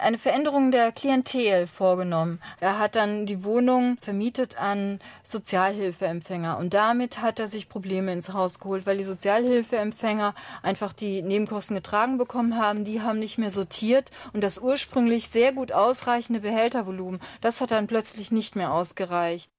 eine 0.01 0.19
Veränderung 0.19 0.71
der 0.71 0.93
Klientel 0.93 1.67
vorgenommen. 1.67 2.41
Er 2.61 2.79
hat 2.79 2.97
dann 2.97 3.27
die 3.27 3.45
Wohnung 3.45 3.97
vermietet 4.01 4.59
an 4.59 4.99
Sozialhilfeempfänger 5.23 6.59
und 6.59 6.75
damit 6.75 7.23
hat 7.23 7.39
er 7.39 7.47
sich 7.47 7.69
Probleme 7.69 8.13
ins 8.13 8.33
Haus 8.33 8.59
geholt, 8.59 8.87
weil 8.87 8.99
die 8.99 9.05
Sozialhilfeempfänger 9.05 10.35
einfach 10.63 10.93
die 10.93 11.23
Nebenkosten 11.23 11.77
getragen 11.77 12.19
bekommen 12.19 12.57
haben. 12.57 12.85
Die 12.85 13.01
haben 13.01 13.19
nicht 13.19 13.39
mehr 13.39 13.51
sortiert 13.51 14.11
und 14.33 14.43
das 14.43 14.59
ursprünglich 14.59 15.29
sehr 15.29 15.53
gut 15.53 15.73
ausreichende 15.73 16.41
Behältervolumen, 16.41 17.21
das 17.41 17.61
hat 17.61 17.71
dann 17.71 17.87
plötzlich 17.87 18.31
nicht 18.31 18.57
mehr 18.57 18.73
ausgereicht. 18.73 19.51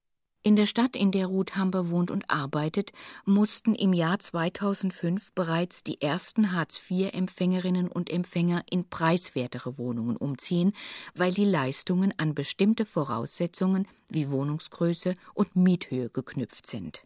In 0.44 0.56
der 0.56 0.66
Stadt, 0.66 0.96
in 0.96 1.12
der 1.12 1.28
Ruth 1.28 1.56
Hamber 1.56 1.92
wohnt 1.92 2.10
und 2.10 2.32
arbeitet, 2.32 2.94
mussten 3.26 3.76
im 3.76 3.94
Jahr 3.94 4.18
2005 4.18 5.34
bereits 5.34 5.84
die 5.84 6.02
ersten 6.02 6.52
Hartz-IV-Empfängerinnen 6.52 7.88
und 7.88 8.10
Empfänger 8.10 8.64
in 8.68 8.90
preiswertere 8.90 9.78
Wohnungen 9.78 10.18
umziehen, 10.18 10.74
weil 11.14 11.32
die 11.32 11.46
Leistungen 11.46 12.12
an 12.18 12.34
bestimmte 12.34 12.86
Voraussetzungen 12.86 13.88
wie 14.10 14.32
Wohnungsgröße 14.32 15.16
und 15.36 15.56
Miethöhe 15.56 16.10
geknüpft 16.10 16.66
sind. 16.66 17.06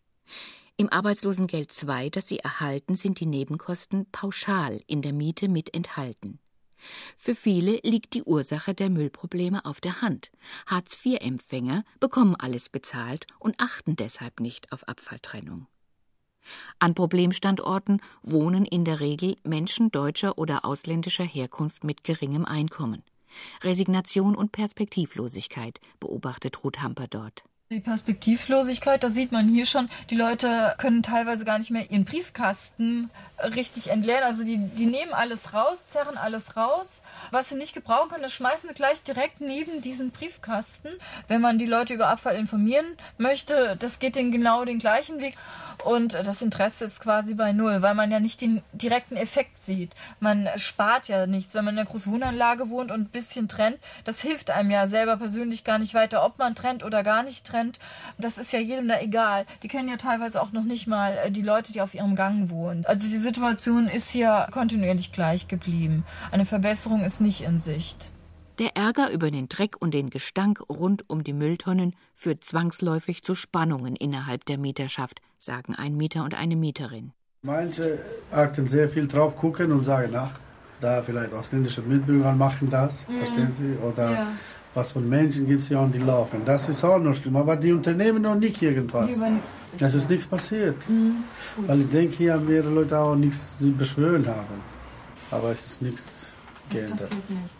Im 0.77 0.89
Arbeitslosengeld 0.89 1.71
II, 1.83 2.11
das 2.11 2.29
sie 2.29 2.39
erhalten, 2.39 2.95
sind 2.95 3.19
die 3.19 3.25
Nebenkosten 3.25 4.05
pauschal 4.13 4.81
in 4.87 5.01
der 5.01 5.11
Miete 5.13 5.49
mit 5.49 5.73
enthalten. 5.73 6.39
Für 7.17 7.35
viele 7.35 7.79
liegt 7.83 8.13
die 8.13 8.23
Ursache 8.23 8.73
der 8.73 8.89
Müllprobleme 8.89 9.65
auf 9.65 9.81
der 9.81 10.01
Hand. 10.01 10.31
Hartz-IV-Empfänger 10.67 11.83
bekommen 11.99 12.35
alles 12.35 12.69
bezahlt 12.69 13.27
und 13.39 13.59
achten 13.59 13.95
deshalb 13.95 14.39
nicht 14.39 14.71
auf 14.71 14.87
Abfalltrennung. 14.87 15.67
An 16.79 16.93
Problemstandorten 16.93 18.01
wohnen 18.21 18.65
in 18.65 18.85
der 18.85 18.99
Regel 18.99 19.35
Menschen 19.43 19.91
deutscher 19.91 20.37
oder 20.37 20.65
ausländischer 20.65 21.23
Herkunft 21.23 21.83
mit 21.83 22.03
geringem 22.03 22.45
Einkommen. 22.45 23.03
Resignation 23.63 24.35
und 24.35 24.51
Perspektivlosigkeit 24.51 25.79
beobachtet 25.99 26.63
Ruth 26.63 26.81
Hamper 26.81 27.07
dort. 27.07 27.43
Die 27.71 27.79
Perspektivlosigkeit, 27.79 29.03
das 29.03 29.15
sieht 29.15 29.31
man 29.31 29.49
hier 29.49 29.65
schon. 29.65 29.89
Die 30.11 30.15
Leute 30.15 30.75
können 30.77 31.01
teilweise 31.01 31.45
gar 31.45 31.57
nicht 31.57 31.71
mehr 31.71 31.89
ihren 31.89 32.05
Briefkasten 32.05 33.09
richtig 33.55 33.89
entleeren. 33.89 34.23
Also 34.23 34.43
die, 34.43 34.59
die 34.59 34.85
nehmen 34.85 35.15
alles 35.15 35.51
raus, 35.55 35.87
zerren 35.89 36.15
alles 36.15 36.57
raus. 36.57 37.01
Was 37.31 37.49
sie 37.49 37.55
nicht 37.55 37.73
gebrauchen 37.73 38.09
können, 38.09 38.21
das 38.21 38.33
schmeißen 38.33 38.69
sie 38.69 38.75
gleich 38.75 39.01
direkt 39.01 39.41
neben 39.41 39.81
diesen 39.81 40.11
Briefkasten. 40.11 40.89
Wenn 41.27 41.41
man 41.41 41.57
die 41.57 41.65
Leute 41.65 41.95
über 41.95 42.07
Abfall 42.09 42.35
informieren 42.35 42.85
möchte, 43.17 43.75
das 43.79 43.97
geht 43.97 44.15
den 44.15 44.31
genau 44.31 44.63
den 44.63 44.77
gleichen 44.77 45.19
Weg. 45.19 45.33
Und 45.83 46.13
das 46.13 46.43
Interesse 46.43 46.85
ist 46.85 46.99
quasi 46.99 47.33
bei 47.33 47.51
Null, 47.51 47.81
weil 47.81 47.95
man 47.95 48.11
ja 48.11 48.19
nicht 48.19 48.41
den 48.41 48.61
direkten 48.73 49.17
Effekt 49.17 49.57
sieht. 49.57 49.91
Man 50.19 50.47
spart 50.57 51.07
ja 51.07 51.25
nichts, 51.25 51.55
wenn 51.55 51.65
man 51.65 51.73
in 51.73 51.79
einer 51.79 51.89
großen 51.89 52.11
Wohnanlage 52.11 52.69
wohnt 52.69 52.91
und 52.91 53.01
ein 53.01 53.09
bisschen 53.09 53.47
trennt. 53.49 53.79
Das 54.03 54.21
hilft 54.21 54.51
einem 54.51 54.69
ja 54.69 54.85
selber 54.85 55.17
persönlich 55.17 55.63
gar 55.63 55.79
nicht 55.79 55.95
weiter, 55.95 56.23
ob 56.23 56.37
man 56.37 56.53
trennt 56.53 56.83
oder 56.83 57.03
gar 57.03 57.23
nicht 57.23 57.43
trennt. 57.45 57.54
Das 58.17 58.37
ist 58.37 58.51
ja 58.51 58.59
jedem 58.59 58.87
da 58.87 58.99
egal. 58.99 59.45
Die 59.63 59.67
kennen 59.67 59.89
ja 59.89 59.97
teilweise 59.97 60.41
auch 60.41 60.51
noch 60.51 60.63
nicht 60.63 60.87
mal 60.87 61.17
äh, 61.17 61.31
die 61.31 61.41
Leute, 61.41 61.73
die 61.73 61.81
auf 61.81 61.93
ihrem 61.93 62.15
Gang 62.15 62.49
wohnen. 62.49 62.85
Also 62.85 63.07
die 63.07 63.17
Situation 63.17 63.87
ist 63.87 64.09
hier 64.09 64.47
kontinuierlich 64.51 65.11
gleich 65.11 65.47
geblieben. 65.47 66.05
Eine 66.31 66.45
Verbesserung 66.45 67.03
ist 67.03 67.21
nicht 67.21 67.41
in 67.41 67.59
Sicht. 67.59 68.11
Der 68.59 68.77
Ärger 68.77 69.11
über 69.11 69.31
den 69.31 69.49
Dreck 69.49 69.75
und 69.79 69.93
den 69.93 70.09
Gestank 70.09 70.61
rund 70.69 71.09
um 71.09 71.25
die 71.25 71.33
Mülltonnen 71.33 71.93
führt 72.13 72.43
zwangsläufig 72.45 73.21
zu 73.21 73.35
Spannungen 73.35 73.97
innerhalb 73.97 74.45
der 74.45 74.57
Mieterschaft, 74.57 75.21
sagen 75.37 75.75
ein 75.75 75.97
Mieter 75.97 76.23
und 76.23 76.35
eine 76.35 76.55
Mieterin. 76.55 77.11
Manche 77.41 77.99
achten 78.31 78.65
sehr 78.65 78.87
viel 78.87 79.07
drauf, 79.07 79.35
gucken 79.35 79.73
und 79.73 79.83
sagen, 79.83 80.15
ach, 80.15 80.39
da 80.79 81.01
vielleicht 81.01 81.33
ausländische 81.33 81.81
Mitbürger 81.81 82.31
machen 82.31 82.69
das, 82.69 83.07
mhm. 83.07 83.17
verstehen 83.17 83.53
Sie? 83.53 83.75
Oder 83.83 84.11
ja. 84.11 84.27
Was 84.75 84.91
von 84.91 85.07
Menschen 85.09 85.47
gibt 85.47 85.61
es 85.61 85.69
ja 85.69 85.79
und 85.79 85.95
die 85.95 85.99
laufen. 85.99 86.41
Das 86.45 86.67
ist 86.69 86.83
auch 86.83 86.99
noch 86.99 87.15
schlimm, 87.15 87.37
aber 87.37 87.55
die 87.55 87.71
unternehmen 87.71 88.21
noch 88.21 88.35
nicht 88.35 88.61
irgendwas. 88.61 89.23
Es 89.79 89.93
ist 89.93 90.09
nichts 90.09 90.27
passiert. 90.27 90.77
Mhm. 90.87 91.23
Weil 91.65 91.81
ich 91.81 91.89
denke, 91.89 92.15
hier 92.17 92.33
haben 92.33 92.45
mehrere 92.47 92.69
Leute 92.69 92.99
auch 92.99 93.15
nichts 93.15 93.57
zu 93.57 93.71
beschwören 93.71 94.27
haben. 94.27 94.61
Aber 95.31 95.51
es 95.51 95.65
ist 95.65 95.81
nichts 95.81 96.33
geändert. 96.69 97.09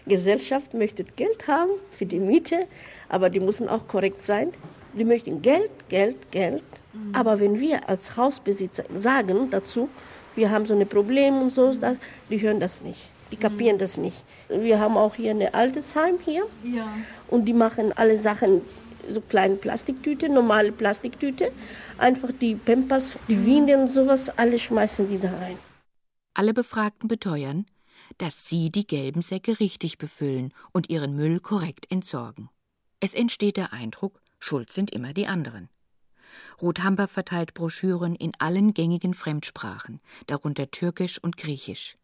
Gesellschaft 0.06 0.74
möchte 0.74 1.04
Geld 1.04 1.48
haben 1.48 1.72
für 1.92 2.06
die 2.06 2.20
Miete, 2.20 2.68
aber 3.10 3.30
die 3.30 3.40
müssen 3.40 3.70
auch 3.70 3.88
korrekt 3.88 4.24
sein. 4.24 4.50
Die 4.98 5.06
möchten 5.06 5.42
Geld, 5.42 5.72
Geld, 5.90 6.32
Geld. 6.32 6.64
Mhm. 6.94 7.16
Aber 7.16 7.40
wenn 7.40 7.60
wir 7.60 7.88
als 7.90 8.16
Hausbesitzer 8.16 8.84
sagen 8.94 9.50
dazu, 9.50 9.90
wir 10.36 10.52
haben 10.52 10.66
so 10.66 10.78
ein 10.78 10.88
Problem 10.88 11.42
und 11.42 11.52
so, 11.52 11.74
das, 11.74 11.98
die 12.30 12.42
hören 12.42 12.60
das 12.60 12.82
nicht. 12.82 13.10
Die 13.32 13.38
kapieren 13.38 13.76
mhm. 13.76 13.80
das 13.80 13.98
nicht. 13.98 14.24
Wir 14.50 14.80
haben 14.80 14.98
auch 14.98 15.16
hier 15.16 15.32
eine 15.32 15.54
Altersheim 15.54 16.18
hier. 16.24 16.46
Ja. 16.64 16.88
Und 17.28 17.46
die 17.46 17.54
machen 17.54 17.92
alle 17.94 18.18
Sachen, 18.18 18.62
so 19.08 19.22
kleine 19.22 19.56
Plastiktüte, 19.56 20.30
normale 20.30 20.72
Plastiktüte. 20.72 21.52
Einfach 21.98 22.32
die 22.40 22.56
Pampers, 22.56 23.18
die 23.28 23.36
mhm. 23.36 23.46
Windeln 23.46 23.82
und 23.82 23.88
sowas, 23.88 24.30
alle 24.30 24.60
schmeißen 24.60 25.08
die 25.10 25.20
da 25.20 25.32
rein. 25.32 25.58
Alle 26.34 26.54
Befragten 26.54 27.08
beteuern, 27.08 27.66
dass 28.18 28.48
sie 28.48 28.70
die 28.72 28.86
gelben 28.86 29.22
Säcke 29.22 29.60
richtig 29.60 29.98
befüllen 29.98 30.54
und 30.72 30.90
ihren 30.90 31.16
Müll 31.16 31.40
korrekt 31.40 31.92
entsorgen. 31.92 32.50
Es 33.00 33.14
entsteht 33.14 33.58
der 33.58 33.74
Eindruck, 33.74 34.22
schuld 34.40 34.72
sind 34.72 34.92
immer 34.92 35.14
die 35.14 35.28
anderen. 35.28 35.70
Rothamper 36.62 37.08
verteilt 37.08 37.54
Broschüren 37.54 38.16
in 38.16 38.32
allen 38.40 38.74
gängigen 38.74 39.14
Fremdsprachen, 39.14 40.02
darunter 40.28 40.72
Türkisch 40.72 41.22
und 41.22 41.38
Griechisch. 41.38 41.96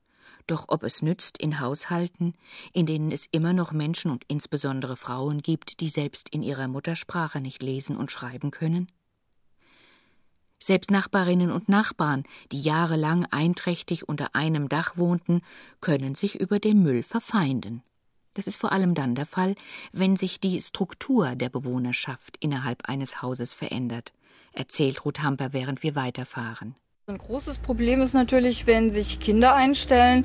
Doch 0.52 0.66
ob 0.68 0.84
es 0.84 1.02
nützt 1.02 1.38
in 1.38 1.62
Haushalten, 1.62 2.34
in 2.74 2.86
denen 2.86 3.14
es 3.14 3.26
immer 3.32 3.54
noch 3.54 3.72
Menschen 3.72 4.12
und 4.12 4.26
insbesondere 4.28 4.98
Frauen 4.98 5.42
gibt, 5.42 5.80
die 5.80 5.88
selbst 5.88 6.28
in 6.28 6.44
ihrer 6.44 6.68
Muttersprache 6.68 7.40
nicht 7.40 7.64
lesen 7.64 7.96
und 7.96 8.12
schreiben 8.12 8.52
können? 8.52 8.92
Selbst 10.60 10.92
Nachbarinnen 10.92 11.54
und 11.54 11.70
Nachbarn, 11.70 12.26
die 12.52 12.60
jahrelang 12.60 13.26
einträchtig 13.32 14.10
unter 14.10 14.36
einem 14.36 14.68
Dach 14.68 14.98
wohnten, 14.98 15.42
können 15.80 16.16
sich 16.16 16.38
über 16.38 16.60
den 16.60 16.84
Müll 16.84 17.02
verfeinden. 17.02 17.82
Das 18.34 18.46
ist 18.46 18.58
vor 18.58 18.74
allem 18.74 18.94
dann 18.94 19.16
der 19.16 19.28
Fall, 19.28 19.56
wenn 19.94 20.18
sich 20.18 20.42
die 20.42 20.62
Struktur 20.62 21.38
der 21.38 21.48
Bewohnerschaft 21.48 22.36
innerhalb 22.42 22.90
eines 22.90 23.22
Hauses 23.22 23.54
verändert, 23.54 24.12
erzählt 24.52 25.06
Ruth 25.06 25.22
Hamper, 25.22 25.54
während 25.54 25.82
wir 25.82 25.96
weiterfahren. 25.96 26.76
Ein 27.12 27.18
großes 27.18 27.58
Problem 27.58 28.02
ist 28.02 28.14
natürlich, 28.14 28.68
wenn 28.68 28.90
sich 28.90 29.20
Kinder 29.20 29.54
einstellen, 29.54 30.24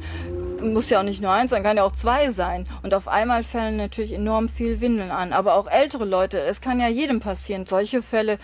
muss 0.63 0.89
ja 0.89 1.01
auch 1.01 1.05
nicht 1.05 1.21
nur 1.21 1.33
eins 1.33 1.51
sein, 1.51 1.65
kann 1.65 1.77
ja 1.77 1.83
auch 1.83 1.91
zwei 1.91 2.31
sein. 2.31 2.65
Und 2.85 2.95
auf 2.95 3.09
einmal 3.09 3.43
fallen 3.43 3.77
natürlich 3.77 4.13
enorm 4.13 4.49
viel 4.49 4.81
Windeln 4.81 5.11
an. 5.11 5.33
Aber 5.33 5.57
auch 5.57 5.67
ältere 5.67 6.05
Leute, 6.05 6.39
es 6.39 6.61
kann 6.61 6.79
ja 6.79 6.87
jedem 6.87 7.19
passieren. 7.19 7.67
Solche 7.67 8.03
Fälle 8.03 8.39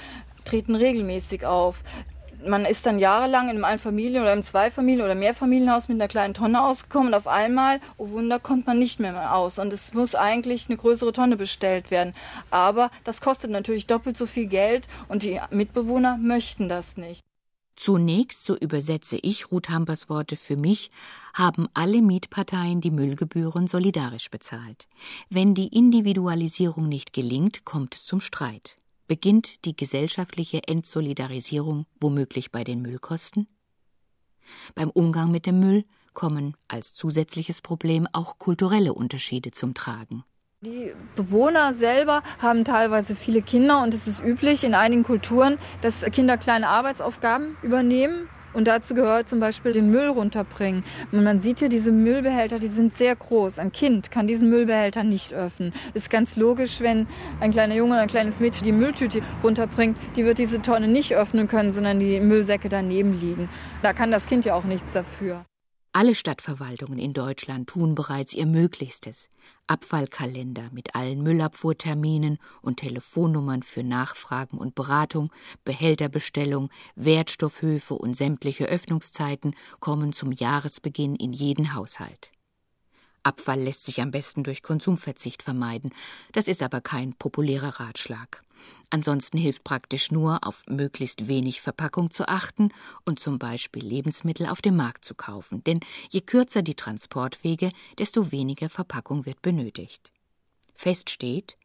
treten 0.45 0.75
regelmäßig 0.75 1.47
auf. 1.47 1.85
Man 2.45 2.65
ist 2.65 2.85
dann 2.85 2.99
jahrelang 2.99 3.45
in 3.45 3.51
einem 3.51 3.65
Einfamilien- 3.65 4.23
oder 4.23 4.33
einem 4.33 4.43
Zweifamilien- 4.43 5.05
oder 5.05 5.15
Mehrfamilienhaus 5.15 5.87
mit 5.87 6.01
einer 6.01 6.09
kleinen 6.09 6.35
Tonne 6.35 6.65
ausgekommen 6.65 7.09
und 7.09 7.15
auf 7.15 7.29
einmal, 7.29 7.79
oh 7.97 8.09
Wunder, 8.09 8.41
kommt 8.41 8.67
man 8.67 8.81
nicht 8.81 8.99
mehr 8.99 9.37
aus. 9.37 9.61
Und 9.61 9.73
es 9.73 9.95
muss 9.95 10.17
eigentlich 10.17 10.67
eine 10.69 10.79
größere 10.79 11.13
Tonne 11.13 11.37
bestellt 11.37 11.93
werden. 11.93 12.13
Aber 12.51 12.91
das 13.05 13.21
kostet 13.21 13.53
natürlich 13.53 13.87
doppelt 13.87 14.17
so 14.17 14.27
viel 14.27 14.47
Geld 14.47 14.89
und 15.07 15.23
die 15.23 15.41
Mitbewohner 15.53 16.19
möchten 16.21 16.69
das 16.69 16.97
nicht. 16.97 17.23
Zunächst, 17.75 18.45
so 18.45 18.57
übersetze 18.57 19.17
ich 19.17 19.51
Ruth 19.51 19.71
Hampers 19.71 20.09
Worte 20.09 20.37
für 20.37 20.57
mich, 20.57 20.91
haben 21.33 21.69
alle 21.75 22.03
Mietparteien 22.03 22.81
die 22.81 22.91
Müllgebühren 22.91 23.67
solidarisch 23.67 24.31
bezahlt. 24.31 24.89
Wenn 25.31 25.55
die 25.55 25.69
Individualisierung 25.69 26.89
nicht 26.89 27.13
gelingt, 27.13 27.65
kommt 27.65 27.95
es 27.95 28.05
zum 28.05 28.21
Streit. 28.21 28.79
Beginnt 29.09 29.65
die 29.65 29.77
gesellschaftliche 29.77 30.69
Entsolidarisierung 30.69 31.87
womöglich 32.01 32.51
bei 32.51 32.63
den 32.63 32.83
Müllkosten? 32.83 33.49
Beim 34.75 34.91
Umgang 34.91 35.31
mit 35.31 35.47
dem 35.47 35.61
Müll 35.61 35.85
kommen 36.13 36.57
als 36.69 36.93
zusätzliches 36.93 37.63
Problem 37.63 38.07
auch 38.13 38.39
kulturelle 38.39 38.93
Unterschiede 38.93 39.51
zum 39.51 39.75
Tragen. 39.75 40.25
Die 40.65 40.93
Bewohner 41.17 41.73
selber 41.73 42.23
haben 42.39 42.65
teilweise 42.65 43.17
viele 43.17 43.43
Kinder 43.43 43.83
und 43.83 43.93
es 43.95 44.07
ist 44.07 44.23
üblich 44.23 44.63
in 44.63 44.75
einigen 44.75 45.03
Kulturen, 45.03 45.59
dass 45.81 46.03
Kinder 46.13 46.37
kleine 46.37 46.69
Arbeitsaufgaben 46.69 47.57
übernehmen 47.63 48.29
und 48.53 48.69
dazu 48.69 48.95
gehört 48.95 49.29
zum 49.29 49.41
Beispiel 49.41 49.73
den 49.73 49.91
Müll 49.91 50.07
runterbringen. 50.07 50.85
Und 51.11 51.25
man 51.25 51.41
sieht 51.41 51.59
hier 51.59 51.69
diese 51.69 51.91
Müllbehälter, 51.91 52.61
die 52.61 52.69
sind 52.69 52.97
sehr 52.97 53.17
groß. 53.17 53.59
Ein 53.59 53.73
Kind 53.73 54.13
kann 54.13 54.29
diesen 54.29 54.51
Müllbehälter 54.51 55.03
nicht 55.03 55.35
öffnen. 55.35 55.73
Ist 55.95 56.11
ganz 56.11 56.37
logisch, 56.37 56.81
wenn 56.81 57.09
ein 57.41 57.51
kleiner 57.51 57.75
Junge 57.75 57.95
oder 57.95 58.03
ein 58.03 58.09
kleines 58.09 58.39
Mädchen 58.39 58.63
die 58.65 58.71
Mülltüte 58.71 59.21
runterbringt, 59.43 59.97
die 60.15 60.25
wird 60.25 60.39
diese 60.39 60.63
Tonne 60.63 60.87
nicht 60.87 61.13
öffnen 61.13 61.49
können, 61.49 61.73
sondern 61.73 61.99
die 61.99 62.21
Müllsäcke 62.21 62.69
daneben 62.69 63.19
liegen. 63.21 63.49
Da 63.83 63.93
kann 63.93 64.13
das 64.13 64.27
Kind 64.27 64.45
ja 64.45 64.55
auch 64.55 64.65
nichts 64.65 64.93
dafür. 64.93 65.45
Alle 65.95 66.15
Stadtverwaltungen 66.15 66.99
in 66.99 67.13
Deutschland 67.13 67.69
tun 67.69 67.95
bereits 67.95 68.33
ihr 68.33 68.47
Möglichstes. 68.47 69.29
Abfallkalender 69.67 70.71
mit 70.73 70.95
allen 70.95 71.23
Müllabfuhrterminen 71.23 72.39
und 72.63 72.79
Telefonnummern 72.79 73.63
für 73.63 73.83
Nachfragen 73.83 74.57
und 74.57 74.75
Beratung, 74.75 75.31
Behälterbestellung, 75.67 76.71
Wertstoffhöfe 76.95 77.93
und 77.93 78.17
sämtliche 78.17 78.65
Öffnungszeiten 78.65 79.55
kommen 79.81 80.15
zum 80.15 80.33
Jahresbeginn 80.33 81.15
in 81.15 81.35
jeden 81.35 81.75
Haushalt. 81.75 82.33
Abfall 83.25 83.61
lässt 83.61 83.85
sich 83.85 84.01
am 84.01 84.11
besten 84.11 84.43
durch 84.43 84.63
Konsumverzicht 84.63 85.43
vermeiden. 85.43 85.91
Das 86.33 86.49
ist 86.49 86.63
aber 86.63 86.81
kein 86.81 87.15
populärer 87.15 87.81
Ratschlag. 87.81 88.43
Ansonsten 88.91 89.39
hilft 89.39 89.65
praktisch 89.65 90.11
nur, 90.11 90.47
auf 90.47 90.63
möglichst 90.69 91.29
wenig 91.29 91.61
Verpackung 91.61 92.11
zu 92.11 92.29
achten 92.29 92.71
und 93.05 93.21
zum 93.21 93.39
Beispiel 93.39 93.85
Lebensmittel 93.85 94.47
auf 94.47 94.63
dem 94.63 94.77
Markt 94.77 95.05
zu 95.05 95.15
kaufen. 95.15 95.65
Denn 95.65 95.81
je 96.11 96.21
kürzer 96.21 96.63
die 96.63 96.75
Transportwege, 96.75 97.71
desto 97.99 98.33
weniger 98.33 98.69
Verpackung 98.69 99.27
wird 99.27 99.43
benötigt. 99.43 100.13
Fest 100.75 101.11
steht, 101.11 101.57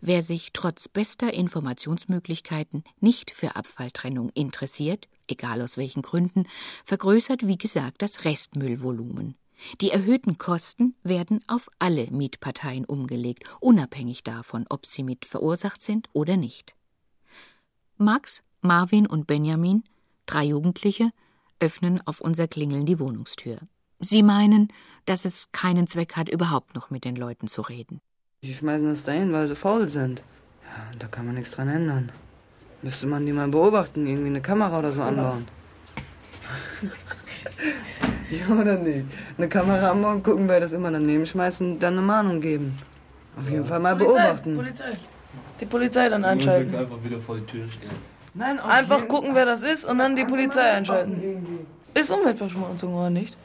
wer 0.00 0.22
sich 0.22 0.52
trotz 0.52 0.88
bester 0.88 1.32
Informationsmöglichkeiten 1.32 2.84
nicht 3.00 3.30
für 3.30 3.56
Abfalltrennung 3.56 4.30
interessiert, 4.30 5.08
egal 5.28 5.62
aus 5.62 5.76
welchen 5.76 6.02
Gründen, 6.02 6.46
vergrößert 6.84 7.46
wie 7.46 7.58
gesagt 7.58 8.02
das 8.02 8.24
Restmüllvolumen. 8.24 9.36
Die 9.80 9.90
erhöhten 9.90 10.38
Kosten 10.38 10.94
werden 11.02 11.40
auf 11.46 11.68
alle 11.78 12.10
Mietparteien 12.10 12.84
umgelegt, 12.84 13.44
unabhängig 13.60 14.24
davon, 14.24 14.66
ob 14.68 14.86
sie 14.86 15.02
mit 15.02 15.24
verursacht 15.24 15.80
sind 15.80 16.08
oder 16.12 16.36
nicht. 16.36 16.74
Mag's 17.96 18.42
Marvin 18.60 19.06
und 19.06 19.26
Benjamin, 19.26 19.84
drei 20.26 20.44
Jugendliche, 20.44 21.10
öffnen 21.60 22.00
auf 22.06 22.20
unser 22.20 22.48
Klingeln 22.48 22.86
die 22.86 22.98
Wohnungstür. 22.98 23.58
Sie 24.00 24.22
meinen, 24.22 24.68
dass 25.06 25.24
es 25.24 25.48
keinen 25.52 25.86
Zweck 25.86 26.16
hat, 26.16 26.28
überhaupt 26.28 26.74
noch 26.74 26.90
mit 26.90 27.04
den 27.04 27.14
Leuten 27.14 27.46
zu 27.46 27.62
reden. 27.62 28.00
Die 28.42 28.52
schmeißen 28.52 28.86
das 28.86 29.04
dahin, 29.04 29.32
weil 29.32 29.46
sie 29.46 29.54
faul 29.54 29.88
sind. 29.88 30.24
Ja, 30.64 30.98
da 30.98 31.06
kann 31.06 31.26
man 31.26 31.36
nichts 31.36 31.52
dran 31.52 31.68
ändern. 31.68 32.10
Müsste 32.82 33.06
man 33.06 33.24
die 33.24 33.32
mal 33.32 33.46
beobachten, 33.46 34.06
irgendwie 34.06 34.28
eine 34.28 34.40
Kamera 34.40 34.80
oder 34.80 34.92
so 34.92 35.02
anbauen. 35.02 35.46
ja, 38.32 38.54
oder 38.60 38.76
nicht? 38.78 39.04
Eine 39.36 39.48
Kamera 39.48 39.90
anbauen, 39.90 40.22
gucken, 40.22 40.48
wer 40.48 40.60
das 40.60 40.72
immer 40.72 40.90
daneben 40.90 41.26
schmeißt 41.26 41.60
und 41.60 41.78
dann 41.78 41.94
eine 41.94 42.02
Mahnung 42.02 42.40
geben. 42.40 42.76
Auf 43.38 43.50
jeden 43.50 43.64
Fall 43.64 43.80
mal 43.80 43.96
Polizei, 43.96 44.22
beobachten. 44.22 44.56
Polizei. 44.56 44.92
Die 45.60 45.66
Polizei 45.66 46.08
dann 46.08 46.24
einschalten. 46.24 46.74
einfach 46.74 47.02
wieder 47.04 47.20
vor 47.20 47.36
die 47.36 47.46
Tür 47.46 47.68
stellen. 47.70 48.12
Nein, 48.34 48.58
Einfach 48.60 49.06
gucken, 49.08 49.34
wer 49.34 49.44
das 49.44 49.62
ist 49.62 49.84
und 49.84 49.98
dann 49.98 50.16
die 50.16 50.24
Polizei 50.24 50.62
einschalten. 50.62 51.66
Ist 51.94 52.10
Umweltverschmutzung 52.10 52.94
oder 52.94 53.10
nicht? 53.10 53.36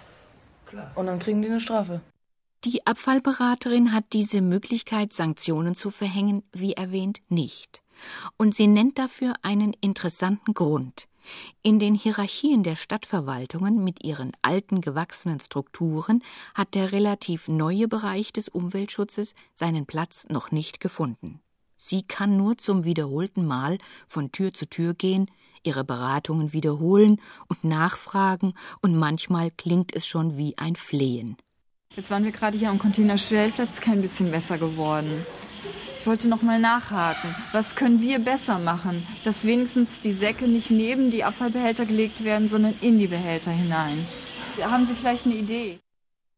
Und 0.96 1.08
dann 1.08 1.20
kriegen 1.20 1.42
die 1.42 1.50
eine 1.50 1.60
Strafe. 1.60 2.02
Die 2.64 2.86
Abfallberaterin 2.88 3.94
hat 3.94 4.06
diese 4.14 4.42
Möglichkeit, 4.42 5.14
Sanktionen 5.14 5.76
zu 5.76 5.92
verhängen, 5.92 6.44
wie 6.54 6.74
erwähnt, 6.74 7.22
nicht. 7.30 7.82
Und 8.38 8.56
sie 8.56 8.68
nennt 8.68 8.98
dafür 8.98 9.34
einen 9.42 9.74
interessanten 9.74 10.54
Grund. 10.54 11.08
In 11.62 11.80
den 11.80 11.96
Hierarchien 11.96 12.64
der 12.64 12.76
Stadtverwaltungen 12.76 13.84
mit 13.84 14.04
ihren 14.04 14.32
alten 14.42 14.82
gewachsenen 14.82 15.40
Strukturen 15.40 16.24
hat 16.54 16.76
der 16.76 16.92
relativ 16.92 17.48
neue 17.48 17.88
Bereich 17.88 18.32
des 18.34 18.50
Umweltschutzes 18.50 19.36
seinen 19.54 19.86
Platz 19.86 20.28
noch 20.30 20.52
nicht 20.52 20.80
gefunden. 20.80 21.42
Sie 21.76 22.02
kann 22.04 22.38
nur 22.38 22.58
zum 22.58 22.86
wiederholten 22.86 23.46
Mal 23.46 23.78
von 24.08 24.32
Tür 24.32 24.52
zu 24.54 24.68
Tür 24.68 24.96
gehen, 24.96 25.30
ihre 25.64 25.84
Beratungen 25.84 26.54
wiederholen 26.54 27.22
und 27.48 27.64
nachfragen, 27.64 28.54
und 28.82 28.96
manchmal 28.96 29.52
klingt 29.52 29.96
es 29.96 30.08
schon 30.08 30.38
wie 30.38 30.58
ein 30.58 30.76
Flehen. 30.76 31.38
Jetzt 31.96 32.12
waren 32.12 32.24
wir 32.24 32.32
gerade 32.32 32.58
hier 32.58 32.70
am 32.70 32.80
Containerstellplatz, 32.80 33.82
kein 33.82 34.02
bisschen 34.02 34.32
besser 34.32 34.58
geworden. 34.58 35.26
Ich 36.08 36.10
wollte 36.10 36.30
noch 36.30 36.42
mal 36.42 36.58
nachhaken. 36.58 37.36
Was 37.52 37.76
können 37.76 38.02
wir 38.02 38.20
besser 38.20 38.60
machen, 38.60 39.06
dass 39.26 39.44
wenigstens 39.44 40.00
die 40.00 40.14
Säcke 40.14 40.48
nicht 40.48 40.72
neben 40.72 41.12
die 41.12 41.26
Abfallbehälter 41.26 41.86
gelegt 41.86 42.24
werden, 42.24 42.48
sondern 42.48 42.74
in 42.80 42.98
die 42.98 43.08
Behälter 43.08 43.52
hinein? 43.52 44.08
Haben 44.62 44.86
Sie 44.86 44.94
vielleicht 44.94 45.26
eine 45.26 45.36
Idee? 45.36 45.80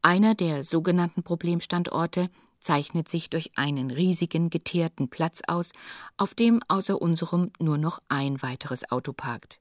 Einer 0.01 0.33
der 0.33 0.63
sogenannten 0.63 1.21
Problemstandorte 1.21 2.31
zeichnet 2.59 3.07
sich 3.07 3.29
durch 3.29 3.51
einen 3.57 3.91
riesigen 3.91 4.49
geteerten 4.49 5.07
Platz 5.07 5.43
aus, 5.45 5.71
auf 6.17 6.33
dem 6.33 6.61
außer 6.67 6.99
unserem 6.99 7.51
nur 7.59 7.77
noch 7.77 7.99
ein 8.07 8.41
weiteres 8.41 8.91
Auto 8.91 9.13
parkt. 9.13 9.59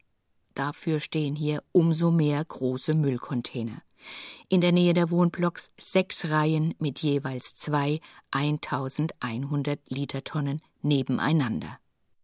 Dafür 0.54 1.00
stehen 1.00 1.36
hier 1.36 1.62
umso 1.72 2.10
mehr 2.10 2.42
große 2.42 2.94
Müllcontainer. 2.94 3.82
In 4.48 4.60
der 4.60 4.72
Nähe 4.72 4.94
der 4.94 5.10
Wohnblocks 5.10 5.72
sechs 5.78 6.30
Reihen 6.30 6.74
mit 6.78 7.00
jeweils 7.00 7.54
zwei 7.54 8.00
1100 8.30 9.80
Litertonnen 9.88 10.62
nebeneinander. 10.82 11.78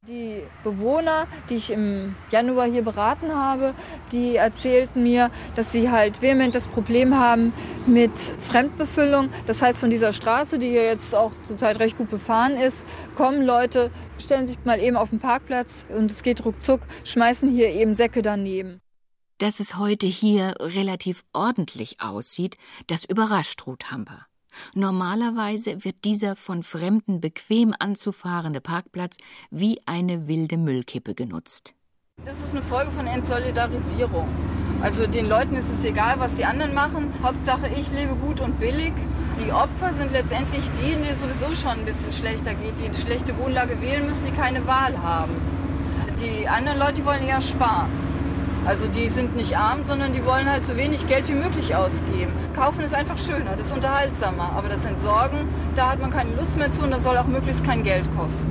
Die 0.06 0.42
Bewohner, 0.62 1.26
die 1.48 1.54
ich 1.54 1.70
im 1.70 2.14
Januar 2.30 2.66
hier 2.66 2.82
beraten 2.82 3.34
habe, 3.34 3.74
die 4.12 4.36
erzählten 4.36 5.02
mir, 5.02 5.30
dass 5.54 5.72
sie 5.72 5.90
halt 5.90 6.20
vehement 6.20 6.54
das 6.54 6.68
Problem 6.68 7.14
haben 7.18 7.54
mit 7.86 8.18
Fremdbefüllung. 8.18 9.30
Das 9.46 9.62
heißt, 9.62 9.80
von 9.80 9.88
dieser 9.88 10.12
Straße, 10.12 10.58
die 10.58 10.68
hier 10.68 10.84
jetzt 10.84 11.14
auch 11.14 11.32
zurzeit 11.46 11.78
recht 11.78 11.96
gut 11.96 12.10
befahren 12.10 12.58
ist, 12.58 12.86
kommen 13.14 13.40
Leute, 13.46 13.90
stellen 14.18 14.46
sich 14.46 14.62
mal 14.64 14.78
eben 14.78 14.98
auf 14.98 15.08
den 15.08 15.20
Parkplatz 15.20 15.86
und 15.88 16.10
es 16.10 16.22
geht 16.22 16.44
ruckzuck, 16.44 16.80
schmeißen 17.04 17.50
hier 17.50 17.70
eben 17.70 17.94
Säcke 17.94 18.20
daneben. 18.20 18.82
Dass 19.38 19.58
es 19.58 19.76
heute 19.76 20.06
hier 20.06 20.54
relativ 20.60 21.24
ordentlich 21.32 22.00
aussieht, 22.00 22.56
das 22.86 23.04
überrascht 23.04 23.66
Ruth 23.66 23.90
Hamper. 23.90 24.26
Normalerweise 24.76 25.84
wird 25.84 26.04
dieser 26.04 26.36
von 26.36 26.62
Fremden 26.62 27.20
bequem 27.20 27.74
anzufahrende 27.76 28.60
Parkplatz 28.60 29.16
wie 29.50 29.80
eine 29.86 30.28
wilde 30.28 30.56
Müllkippe 30.56 31.16
genutzt. 31.16 31.74
Das 32.24 32.38
ist 32.38 32.52
eine 32.52 32.62
Folge 32.62 32.92
von 32.92 33.08
Entsolidarisierung. 33.08 34.28
Also 34.80 35.08
den 35.08 35.28
Leuten 35.28 35.56
ist 35.56 35.68
es 35.68 35.84
egal, 35.84 36.20
was 36.20 36.36
die 36.36 36.44
anderen 36.44 36.72
machen. 36.72 37.12
Hauptsache, 37.20 37.66
ich 37.68 37.90
lebe 37.90 38.14
gut 38.14 38.40
und 38.40 38.60
billig. 38.60 38.92
Die 39.44 39.50
Opfer 39.50 39.92
sind 39.94 40.12
letztendlich 40.12 40.64
die, 40.80 40.92
denen 40.92 41.04
es 41.04 41.20
sowieso 41.20 41.52
schon 41.56 41.80
ein 41.80 41.84
bisschen 41.84 42.12
schlechter 42.12 42.54
geht, 42.54 42.78
die 42.78 42.84
eine 42.84 42.94
schlechte 42.94 43.36
Wohnlage 43.38 43.80
wählen 43.80 44.06
müssen, 44.06 44.26
die 44.26 44.30
keine 44.30 44.64
Wahl 44.68 44.96
haben. 45.02 45.34
Die 46.20 46.46
anderen 46.46 46.78
Leute 46.78 47.04
wollen 47.04 47.24
eher 47.24 47.40
sparen. 47.40 48.13
Also 48.66 48.86
die 48.86 49.10
sind 49.10 49.36
nicht 49.36 49.56
arm, 49.56 49.84
sondern 49.84 50.14
die 50.14 50.24
wollen 50.24 50.48
halt 50.48 50.64
so 50.64 50.74
wenig 50.76 51.06
Geld 51.06 51.28
wie 51.28 51.34
möglich 51.34 51.74
ausgeben. 51.74 52.32
Kaufen 52.54 52.80
ist 52.80 52.94
einfach 52.94 53.18
schöner, 53.18 53.56
das 53.56 53.66
ist 53.66 53.74
unterhaltsamer. 53.74 54.52
Aber 54.52 54.70
das 54.70 54.86
Entsorgen, 54.86 55.46
da 55.76 55.90
hat 55.90 56.00
man 56.00 56.10
keine 56.10 56.34
Lust 56.34 56.56
mehr 56.56 56.70
zu 56.70 56.82
und 56.82 56.90
das 56.90 57.02
soll 57.02 57.18
auch 57.18 57.26
möglichst 57.26 57.62
kein 57.62 57.82
Geld 57.82 58.08
kosten. 58.16 58.50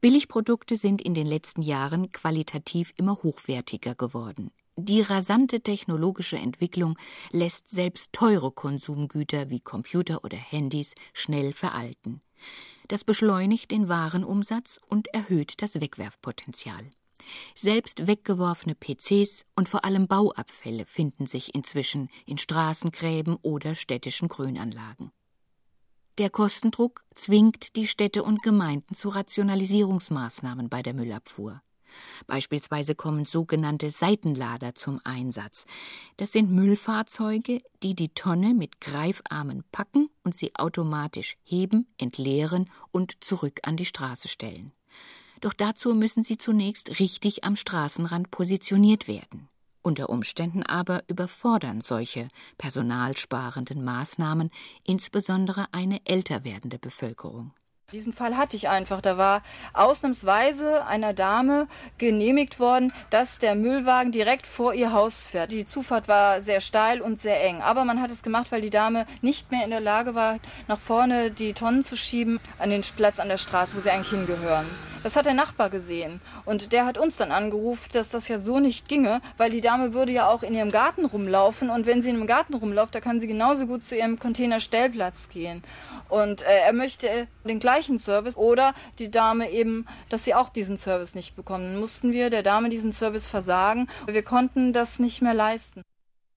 Billigprodukte 0.00 0.76
sind 0.76 1.02
in 1.02 1.14
den 1.14 1.26
letzten 1.26 1.62
Jahren 1.62 2.12
qualitativ 2.12 2.92
immer 2.96 3.18
hochwertiger 3.24 3.96
geworden. 3.96 4.52
Die 4.76 5.00
rasante 5.00 5.60
technologische 5.60 6.36
Entwicklung 6.36 6.96
lässt 7.32 7.68
selbst 7.68 8.12
teure 8.12 8.52
Konsumgüter 8.52 9.50
wie 9.50 9.58
Computer 9.58 10.22
oder 10.22 10.36
Handys 10.36 10.94
schnell 11.12 11.52
veralten. 11.52 12.20
Das 12.86 13.02
beschleunigt 13.02 13.72
den 13.72 13.88
Warenumsatz 13.88 14.78
und 14.86 15.08
erhöht 15.08 15.60
das 15.60 15.80
Wegwerfpotenzial. 15.80 16.84
Selbst 17.54 18.06
weggeworfene 18.06 18.74
PCs 18.74 19.44
und 19.56 19.68
vor 19.68 19.84
allem 19.84 20.06
Bauabfälle 20.06 20.86
finden 20.86 21.26
sich 21.26 21.54
inzwischen 21.54 22.08
in 22.26 22.38
Straßengräben 22.38 23.36
oder 23.42 23.74
städtischen 23.74 24.28
Grünanlagen. 24.28 25.12
Der 26.18 26.30
Kostendruck 26.30 27.04
zwingt 27.14 27.76
die 27.76 27.86
Städte 27.86 28.24
und 28.24 28.42
Gemeinden 28.42 28.94
zu 28.94 29.08
Rationalisierungsmaßnahmen 29.08 30.68
bei 30.68 30.82
der 30.82 30.94
Müllabfuhr. 30.94 31.62
Beispielsweise 32.26 32.94
kommen 32.94 33.24
sogenannte 33.24 33.90
Seitenlader 33.90 34.74
zum 34.74 35.00
Einsatz. 35.04 35.64
Das 36.16 36.32
sind 36.32 36.50
Müllfahrzeuge, 36.50 37.60
die 37.82 37.94
die 37.94 38.10
Tonne 38.10 38.54
mit 38.54 38.80
Greifarmen 38.80 39.64
packen 39.72 40.10
und 40.24 40.34
sie 40.34 40.54
automatisch 40.56 41.36
heben, 41.44 41.86
entleeren 41.98 42.70
und 42.90 43.22
zurück 43.22 43.60
an 43.62 43.76
die 43.76 43.86
Straße 43.86 44.28
stellen. 44.28 44.72
Doch 45.40 45.52
dazu 45.52 45.94
müssen 45.94 46.22
sie 46.22 46.38
zunächst 46.38 46.98
richtig 46.98 47.44
am 47.44 47.56
Straßenrand 47.56 48.30
positioniert 48.30 49.08
werden. 49.08 49.48
Unter 49.82 50.10
Umständen 50.10 50.64
aber 50.64 51.02
überfordern 51.08 51.80
solche 51.80 52.28
personalsparenden 52.58 53.82
Maßnahmen 53.82 54.50
insbesondere 54.84 55.66
eine 55.72 56.00
älter 56.04 56.44
werdende 56.44 56.78
Bevölkerung. 56.78 57.52
Diesen 57.94 58.12
Fall 58.12 58.36
hatte 58.36 58.54
ich 58.54 58.68
einfach. 58.68 59.00
Da 59.00 59.16
war 59.16 59.42
ausnahmsweise 59.72 60.84
einer 60.84 61.14
Dame 61.14 61.68
genehmigt 61.96 62.60
worden, 62.60 62.92
dass 63.08 63.38
der 63.38 63.54
Müllwagen 63.54 64.12
direkt 64.12 64.46
vor 64.46 64.74
ihr 64.74 64.92
Haus 64.92 65.26
fährt. 65.26 65.52
Die 65.52 65.64
Zufahrt 65.64 66.06
war 66.06 66.42
sehr 66.42 66.60
steil 66.60 67.00
und 67.00 67.18
sehr 67.18 67.42
eng. 67.42 67.62
Aber 67.62 67.86
man 67.86 68.02
hat 68.02 68.10
es 68.10 68.22
gemacht, 68.22 68.52
weil 68.52 68.60
die 68.60 68.68
Dame 68.68 69.06
nicht 69.22 69.50
mehr 69.50 69.64
in 69.64 69.70
der 69.70 69.80
Lage 69.80 70.14
war, 70.14 70.38
nach 70.66 70.78
vorne 70.78 71.30
die 71.30 71.54
Tonnen 71.54 71.82
zu 71.82 71.96
schieben 71.96 72.40
an 72.58 72.68
den 72.68 72.82
Platz 72.82 73.20
an 73.20 73.28
der 73.28 73.38
Straße, 73.38 73.74
wo 73.74 73.80
sie 73.80 73.88
eigentlich 73.88 74.10
hingehören. 74.10 74.66
Das 75.02 75.16
hat 75.16 75.26
der 75.26 75.32
Nachbar 75.32 75.70
gesehen. 75.70 76.20
Und 76.44 76.72
der 76.72 76.84
hat 76.84 76.98
uns 76.98 77.16
dann 77.16 77.32
angerufen, 77.32 77.88
dass 77.92 78.10
das 78.10 78.28
ja 78.28 78.38
so 78.38 78.58
nicht 78.58 78.88
ginge, 78.88 79.22
weil 79.36 79.50
die 79.50 79.60
Dame 79.60 79.94
würde 79.94 80.12
ja 80.12 80.28
auch 80.28 80.42
in 80.42 80.54
ihrem 80.54 80.70
Garten 80.70 81.06
rumlaufen. 81.06 81.70
Und 81.70 81.86
wenn 81.86 82.02
sie 82.02 82.10
in 82.10 82.16
ihrem 82.16 82.26
Garten 82.26 82.52
rumläuft, 82.52 82.94
da 82.94 83.00
kann 83.00 83.20
sie 83.20 83.28
genauso 83.28 83.66
gut 83.66 83.84
zu 83.84 83.96
ihrem 83.96 84.18
Containerstellplatz 84.18 85.30
gehen. 85.30 85.62
Und 86.08 86.42
äh, 86.42 86.60
er 86.60 86.72
möchte 86.72 87.28
den 87.44 87.58
gleichen 87.58 87.98
Service 87.98 88.36
oder 88.36 88.74
die 88.98 89.10
Dame 89.10 89.50
eben, 89.50 89.86
dass 90.08 90.24
sie 90.24 90.34
auch 90.34 90.48
diesen 90.48 90.76
Service 90.76 91.14
nicht 91.14 91.36
bekommen. 91.36 91.64
Dann 91.64 91.80
mussten 91.80 92.12
wir 92.12 92.30
der 92.30 92.42
Dame 92.42 92.68
diesen 92.68 92.92
Service 92.92 93.26
versagen. 93.26 93.88
Wir 94.06 94.22
konnten 94.22 94.72
das 94.72 94.98
nicht 94.98 95.22
mehr 95.22 95.34
leisten. 95.34 95.82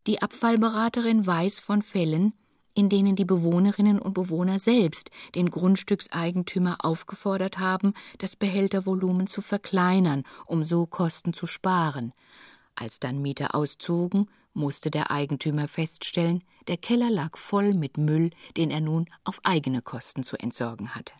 Die 0.07 0.21
Abfallberaterin 0.21 1.25
weiß 1.27 1.59
von 1.59 1.81
Fällen, 1.81 2.33
in 2.73 2.89
denen 2.89 3.15
die 3.15 3.25
Bewohnerinnen 3.25 3.99
und 3.99 4.13
Bewohner 4.13 4.59
selbst 4.59 5.11
den 5.35 5.49
Grundstückseigentümer 5.49 6.77
aufgefordert 6.83 7.59
haben, 7.59 7.93
das 8.17 8.35
Behältervolumen 8.35 9.27
zu 9.27 9.41
verkleinern, 9.41 10.23
um 10.45 10.63
so 10.63 10.85
Kosten 10.85 11.33
zu 11.33 11.47
sparen. 11.47 12.13
Als 12.81 12.99
dann 12.99 13.21
Mieter 13.21 13.53
auszogen, 13.53 14.27
musste 14.55 14.89
der 14.89 15.11
Eigentümer 15.11 15.67
feststellen, 15.67 16.43
der 16.67 16.77
Keller 16.77 17.11
lag 17.11 17.37
voll 17.37 17.75
mit 17.75 17.99
Müll, 17.99 18.31
den 18.57 18.71
er 18.71 18.81
nun 18.81 19.07
auf 19.23 19.39
eigene 19.43 19.83
Kosten 19.83 20.23
zu 20.23 20.35
entsorgen 20.37 20.95
hatte. 20.95 21.13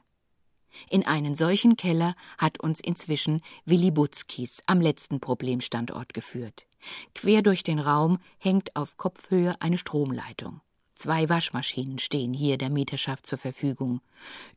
In 0.89 1.05
einen 1.05 1.35
solchen 1.35 1.77
Keller 1.77 2.15
hat 2.39 2.59
uns 2.59 2.79
inzwischen 2.79 3.43
Willi 3.63 3.91
Butzkis 3.91 4.63
am 4.65 4.81
letzten 4.81 5.19
Problemstandort 5.19 6.15
geführt. 6.15 6.65
Quer 7.13 7.43
durch 7.43 7.61
den 7.61 7.77
Raum 7.77 8.17
hängt 8.39 8.75
auf 8.75 8.97
Kopfhöhe 8.97 9.55
eine 9.61 9.77
Stromleitung. 9.77 10.61
Zwei 11.01 11.29
Waschmaschinen 11.29 11.97
stehen 11.97 12.31
hier 12.31 12.59
der 12.59 12.69
Mieterschaft 12.69 13.25
zur 13.25 13.39
Verfügung. 13.39 14.01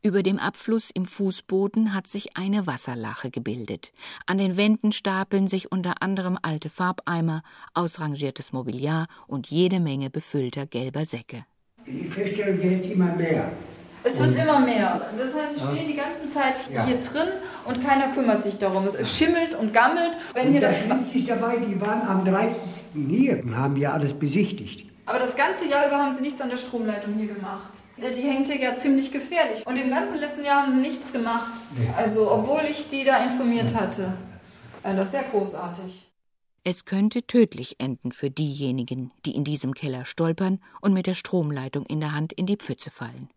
Über 0.03 0.21
dem 0.21 0.37
Abfluss 0.37 0.91
im 0.93 1.05
Fußboden 1.07 1.91
hat 1.91 2.05
sich 2.05 2.37
eine 2.37 2.67
Wasserlache 2.67 3.31
gebildet. 3.31 3.91
An 4.27 4.37
den 4.37 4.55
Wänden 4.55 4.91
stapeln 4.91 5.47
sich 5.47 5.71
unter 5.71 6.03
anderem 6.03 6.37
alte 6.43 6.69
Farbeimer, 6.69 7.41
ausrangiertes 7.73 8.53
Mobiliar 8.53 9.07
und 9.25 9.47
jede 9.47 9.79
Menge 9.79 10.11
befüllter 10.11 10.67
gelber 10.67 11.03
Säcke. 11.05 11.45
Ich 11.83 12.09
feststelle 12.09 12.61
jetzt 12.63 12.91
immer 12.91 13.15
mehr. 13.15 13.51
Es 14.03 14.19
wird 14.19 14.35
immer 14.35 14.59
mehr. 14.59 15.01
Das 15.17 15.33
heißt, 15.33 15.55
sie 15.55 15.61
stehen 15.75 15.87
die 15.87 15.95
ganze 15.95 16.29
Zeit 16.31 16.57
Ja. 16.71 16.85
hier 16.85 16.99
drin 16.99 17.27
und 17.65 17.83
keiner 17.83 18.09
kümmert 18.13 18.43
sich 18.43 18.59
darum. 18.59 18.85
Es 18.85 19.17
schimmelt 19.17 19.55
und 19.55 19.73
gammelt. 19.73 20.15
Wenn 20.35 20.45
Und 20.45 20.51
hier 20.51 20.61
das 20.61 20.87
das, 20.87 20.99
liegt 20.99 21.15
nicht 21.15 21.27
dabei, 21.27 21.57
die 21.57 21.81
waren 21.81 22.07
am 22.07 22.23
30. 22.23 22.83
hier 23.07 23.43
und 23.43 23.57
haben 23.57 23.77
ja 23.77 23.93
alles 23.93 24.13
besichtigt. 24.13 24.85
Aber 25.05 25.19
das 25.19 25.35
ganze 25.35 25.67
Jahr 25.67 25.87
über 25.87 25.97
haben 25.97 26.11
sie 26.11 26.21
nichts 26.21 26.41
an 26.41 26.49
der 26.49 26.57
Stromleitung 26.57 27.13
hier 27.15 27.33
gemacht. 27.33 27.71
Die 27.97 28.21
hängt 28.21 28.47
hier 28.47 28.59
ja 28.59 28.75
ziemlich 28.75 29.11
gefährlich. 29.11 29.65
Und 29.65 29.77
im 29.77 29.89
ganzen 29.89 30.19
letzten 30.19 30.43
Jahr 30.43 30.63
haben 30.63 30.71
sie 30.71 30.81
nichts 30.81 31.13
gemacht. 31.13 31.53
Also, 31.95 32.31
obwohl 32.31 32.61
ich 32.69 32.89
die 32.89 33.03
da 33.03 33.23
informiert 33.23 33.73
hatte. 33.75 34.13
Das 34.83 35.09
ist 35.09 35.13
ja 35.13 35.23
großartig. 35.31 36.11
Es 36.63 36.85
könnte 36.85 37.27
tödlich 37.27 37.75
enden 37.79 38.11
für 38.11 38.31
diejenigen, 38.31 39.11
die 39.25 39.35
in 39.35 39.43
diesem 39.43 39.75
Keller 39.75 40.05
stolpern 40.05 40.59
und 40.81 40.93
mit 40.93 41.05
der 41.05 41.13
Stromleitung 41.13 41.85
in 41.85 41.99
der 41.99 42.13
Hand 42.13 42.33
in 42.33 42.47
die 42.47 42.57
Pfütze 42.57 42.89
fallen. 42.89 43.29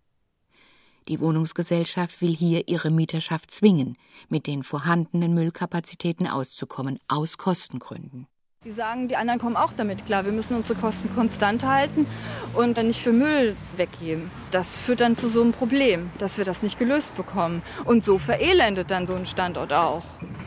Die 1.09 1.20
Wohnungsgesellschaft 1.20 2.20
will 2.20 2.35
hier 2.35 2.68
ihre 2.68 2.90
Mieterschaft 2.90 3.50
zwingen, 3.50 3.96
mit 4.28 4.46
den 4.46 4.62
vorhandenen 4.62 5.35
Müllkapazitäten 5.35 6.26
auszukommen, 6.26 6.98
aus 7.09 7.38
Kostengründen. 7.38 8.26
Die 8.64 8.73
sagen, 8.73 9.07
die 9.07 9.14
anderen 9.14 9.38
kommen 9.38 9.55
auch 9.55 9.73
damit 9.73 10.05
klar. 10.05 10.25
Wir 10.25 10.33
müssen 10.33 10.57
unsere 10.57 10.77
Kosten 10.77 11.14
konstant 11.14 11.64
halten 11.64 12.09
und 12.55 12.77
dann 12.77 12.88
nicht 12.88 13.01
für 13.01 13.12
Müll 13.12 13.55
weggeben. 13.77 14.33
Das 14.51 14.81
führt 14.81 15.01
dann 15.01 15.14
zu 15.14 15.29
so 15.29 15.42
einem 15.42 15.53
Problem, 15.53 16.11
dass 16.18 16.38
wir 16.38 16.44
das 16.44 16.64
nicht 16.64 16.77
gelöst 16.77 17.14
bekommen. 17.14 17.62
Und 17.85 18.03
so 18.03 18.18
verelendet 18.18 18.90
dann 18.90 19.07
so 19.07 19.14
ein 19.14 19.27
Standort 19.27 19.73
auch. 19.73 20.03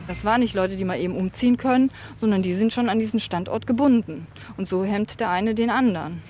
Das 0.10 0.26
waren 0.26 0.42
nicht 0.42 0.56
Leute, 0.56 0.76
die 0.76 0.84
mal 0.84 1.00
eben 1.00 1.16
umziehen 1.16 1.56
können, 1.56 1.90
sondern 2.18 2.42
die 2.42 2.54
sind 2.54 2.74
schon 2.74 2.90
an 2.90 3.00
diesen 3.00 3.22
Standort 3.22 3.66
gebunden. 3.66 4.28
Und 4.58 4.68
so 4.68 4.84
hemmt 4.84 5.22
der 5.22 5.30
eine 5.30 5.56
den 5.56 5.70
anderen. 5.70 6.22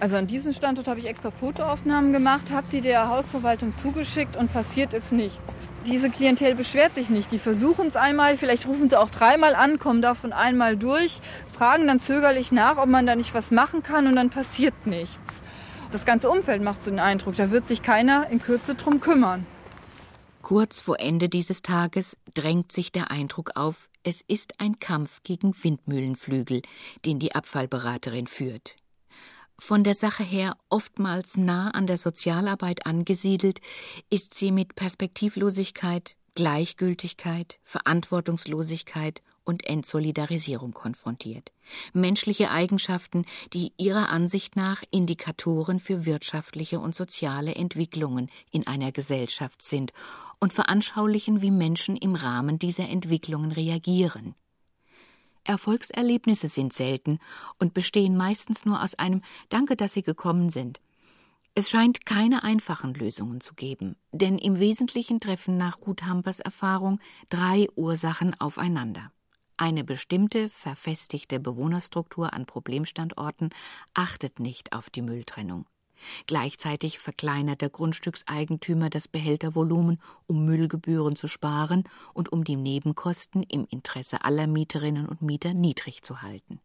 Also 0.00 0.16
an 0.16 0.26
diesem 0.26 0.54
Standort 0.54 0.88
habe 0.88 1.00
ich 1.00 1.06
extra 1.06 1.30
Fotoaufnahmen 1.30 2.14
gemacht, 2.14 2.50
habe 2.50 2.66
die 2.72 2.80
der 2.80 3.08
Hausverwaltung 3.08 3.74
zugeschickt 3.74 4.38
und 4.38 4.50
passiert 4.50 4.94
ist 4.94 5.12
nichts. 5.12 5.54
Diese 5.88 6.10
Klientel 6.10 6.54
beschwert 6.54 6.94
sich 6.94 7.08
nicht. 7.08 7.32
Die 7.32 7.38
versuchen 7.38 7.86
es 7.86 7.96
einmal, 7.96 8.36
vielleicht 8.36 8.66
rufen 8.66 8.90
sie 8.90 9.00
auch 9.00 9.08
dreimal 9.08 9.54
an, 9.54 9.78
kommen 9.78 10.02
davon 10.02 10.34
einmal 10.34 10.76
durch, 10.76 11.20
fragen 11.50 11.86
dann 11.86 11.98
zögerlich 11.98 12.52
nach, 12.52 12.76
ob 12.76 12.88
man 12.90 13.06
da 13.06 13.16
nicht 13.16 13.32
was 13.32 13.50
machen 13.50 13.82
kann 13.82 14.06
und 14.06 14.16
dann 14.16 14.28
passiert 14.28 14.86
nichts. 14.86 15.42
Das 15.90 16.04
ganze 16.04 16.28
Umfeld 16.28 16.60
macht 16.60 16.82
so 16.82 16.90
den 16.90 17.00
Eindruck, 17.00 17.36
da 17.36 17.50
wird 17.50 17.66
sich 17.66 17.80
keiner 17.80 18.28
in 18.28 18.42
Kürze 18.42 18.74
drum 18.74 19.00
kümmern. 19.00 19.46
Kurz 20.42 20.80
vor 20.80 21.00
Ende 21.00 21.30
dieses 21.30 21.62
Tages 21.62 22.18
drängt 22.34 22.70
sich 22.70 22.92
der 22.92 23.10
Eindruck 23.10 23.52
auf, 23.54 23.88
es 24.02 24.20
ist 24.20 24.60
ein 24.60 24.78
Kampf 24.78 25.22
gegen 25.22 25.54
Windmühlenflügel, 25.54 26.60
den 27.06 27.18
die 27.18 27.34
Abfallberaterin 27.34 28.26
führt. 28.26 28.76
Von 29.60 29.82
der 29.82 29.94
Sache 29.94 30.22
her 30.22 30.56
oftmals 30.68 31.36
nah 31.36 31.70
an 31.70 31.86
der 31.88 31.98
Sozialarbeit 31.98 32.86
angesiedelt, 32.86 33.60
ist 34.08 34.34
sie 34.34 34.52
mit 34.52 34.76
Perspektivlosigkeit, 34.76 36.16
Gleichgültigkeit, 36.34 37.58
Verantwortungslosigkeit 37.64 39.20
und 39.42 39.66
Entsolidarisierung 39.66 40.72
konfrontiert. 40.72 41.50
Menschliche 41.92 42.50
Eigenschaften, 42.50 43.24
die 43.52 43.72
ihrer 43.78 44.10
Ansicht 44.10 44.54
nach 44.54 44.84
Indikatoren 44.90 45.80
für 45.80 46.04
wirtschaftliche 46.04 46.78
und 46.78 46.94
soziale 46.94 47.54
Entwicklungen 47.54 48.30
in 48.52 48.66
einer 48.66 48.92
Gesellschaft 48.92 49.62
sind 49.62 49.92
und 50.38 50.52
veranschaulichen, 50.52 51.42
wie 51.42 51.50
Menschen 51.50 51.96
im 51.96 52.14
Rahmen 52.14 52.58
dieser 52.60 52.88
Entwicklungen 52.88 53.50
reagieren. 53.50 54.34
Erfolgserlebnisse 55.48 56.46
sind 56.46 56.72
selten 56.72 57.18
und 57.58 57.74
bestehen 57.74 58.16
meistens 58.16 58.64
nur 58.66 58.82
aus 58.82 58.94
einem 58.94 59.22
Danke, 59.48 59.76
dass 59.76 59.94
Sie 59.94 60.02
gekommen 60.02 60.50
sind. 60.50 60.80
Es 61.54 61.70
scheint 61.70 62.06
keine 62.06 62.44
einfachen 62.44 62.94
Lösungen 62.94 63.40
zu 63.40 63.54
geben, 63.54 63.96
denn 64.12 64.38
im 64.38 64.60
Wesentlichen 64.60 65.18
treffen 65.18 65.56
nach 65.56 65.78
Ruth 65.86 66.04
Hampers 66.04 66.38
Erfahrung 66.38 67.00
drei 67.30 67.66
Ursachen 67.74 68.38
aufeinander. 68.38 69.10
Eine 69.56 69.82
bestimmte, 69.82 70.50
verfestigte 70.50 71.40
Bewohnerstruktur 71.40 72.32
an 72.32 72.46
Problemstandorten 72.46 73.50
achtet 73.92 74.38
nicht 74.38 74.72
auf 74.72 74.88
die 74.88 75.02
Mülltrennung. 75.02 75.66
Gleichzeitig 76.26 76.98
verkleinert 76.98 77.60
der 77.60 77.70
Grundstückseigentümer 77.70 78.90
das 78.90 79.08
Behältervolumen, 79.08 80.00
um 80.26 80.44
Müllgebühren 80.44 81.16
zu 81.16 81.28
sparen 81.28 81.84
und 82.14 82.32
um 82.32 82.44
die 82.44 82.56
Nebenkosten 82.56 83.42
im 83.42 83.66
Interesse 83.70 84.24
aller 84.24 84.46
Mieterinnen 84.46 85.06
und 85.06 85.22
Mieter 85.22 85.54
niedrig 85.54 86.02
zu 86.02 86.22
halten. 86.22 86.60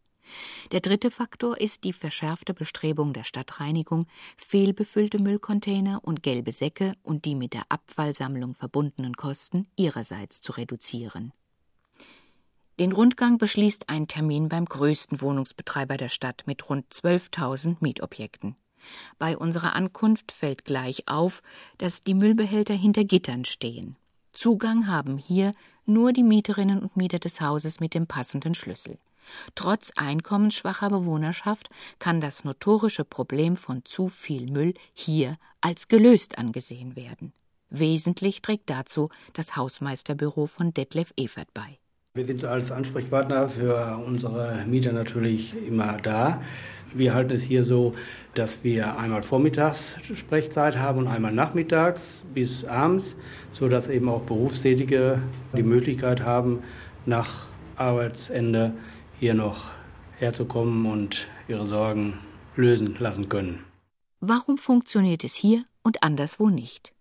Der 0.72 0.80
dritte 0.80 1.10
Faktor 1.10 1.60
ist 1.60 1.84
die 1.84 1.92
verschärfte 1.92 2.54
Bestrebung 2.54 3.12
der 3.12 3.24
Stadtreinigung, 3.24 4.06
fehlbefüllte 4.36 5.18
Müllcontainer 5.18 6.00
und 6.02 6.22
gelbe 6.22 6.52
Säcke 6.52 6.94
und 7.02 7.24
die 7.24 7.34
mit 7.34 7.52
der 7.52 7.64
Abfallsammlung 7.68 8.54
verbundenen 8.54 9.14
Kosten 9.14 9.66
ihrerseits 9.76 10.40
zu 10.40 10.52
reduzieren. 10.52 11.32
Den 12.80 12.90
Rundgang 12.90 13.38
beschließt 13.38 13.88
ein 13.88 14.08
Termin 14.08 14.48
beim 14.48 14.64
größten 14.64 15.20
Wohnungsbetreiber 15.20 15.96
der 15.96 16.08
Stadt 16.08 16.42
mit 16.46 16.68
rund 16.68 16.92
12.000 16.92 17.76
Mietobjekten. 17.80 18.56
Bei 19.18 19.36
unserer 19.36 19.74
Ankunft 19.74 20.32
fällt 20.32 20.64
gleich 20.64 21.08
auf, 21.08 21.42
dass 21.78 22.00
die 22.00 22.14
Müllbehälter 22.14 22.74
hinter 22.74 23.04
Gittern 23.04 23.44
stehen. 23.44 23.96
Zugang 24.32 24.88
haben 24.88 25.16
hier 25.18 25.52
nur 25.86 26.12
die 26.12 26.22
Mieterinnen 26.22 26.80
und 26.80 26.96
Mieter 26.96 27.18
des 27.18 27.40
Hauses 27.40 27.80
mit 27.80 27.94
dem 27.94 28.06
passenden 28.06 28.54
Schlüssel. 28.54 28.98
Trotz 29.54 29.92
einkommensschwacher 29.96 30.90
Bewohnerschaft 30.90 31.70
kann 31.98 32.20
das 32.20 32.44
notorische 32.44 33.04
Problem 33.04 33.56
von 33.56 33.84
zu 33.84 34.08
viel 34.08 34.50
Müll 34.50 34.74
hier 34.92 35.38
als 35.60 35.88
gelöst 35.88 36.38
angesehen 36.38 36.96
werden. 36.96 37.32
Wesentlich 37.70 38.42
trägt 38.42 38.70
dazu 38.70 39.08
das 39.32 39.56
Hausmeisterbüro 39.56 40.46
von 40.46 40.74
Detlef 40.74 41.12
Evert 41.16 41.52
bei. 41.54 41.78
Wir 42.16 42.24
sind 42.24 42.44
als 42.44 42.70
Ansprechpartner 42.70 43.48
für 43.48 44.00
unsere 44.06 44.64
Mieter 44.68 44.92
natürlich 44.92 45.52
immer 45.66 45.96
da. 46.00 46.40
Wir 46.94 47.12
halten 47.12 47.32
es 47.32 47.42
hier 47.42 47.64
so, 47.64 47.96
dass 48.34 48.62
wir 48.62 48.96
einmal 48.96 49.24
vormittags 49.24 49.96
Sprechzeit 50.14 50.76
haben 50.76 51.00
und 51.00 51.08
einmal 51.08 51.32
nachmittags 51.32 52.24
bis 52.32 52.64
abends, 52.66 53.16
sodass 53.50 53.88
eben 53.88 54.08
auch 54.08 54.22
Berufstätige 54.22 55.20
die 55.56 55.64
Möglichkeit 55.64 56.20
haben, 56.20 56.62
nach 57.04 57.46
Arbeitsende 57.74 58.72
hier 59.18 59.34
noch 59.34 59.72
herzukommen 60.16 60.86
und 60.86 61.28
ihre 61.48 61.66
Sorgen 61.66 62.20
lösen 62.54 62.94
lassen 63.00 63.28
können. 63.28 63.64
Warum 64.20 64.56
funktioniert 64.56 65.24
es 65.24 65.34
hier 65.34 65.64
und 65.82 66.04
anderswo 66.04 66.48
nicht? 66.48 66.92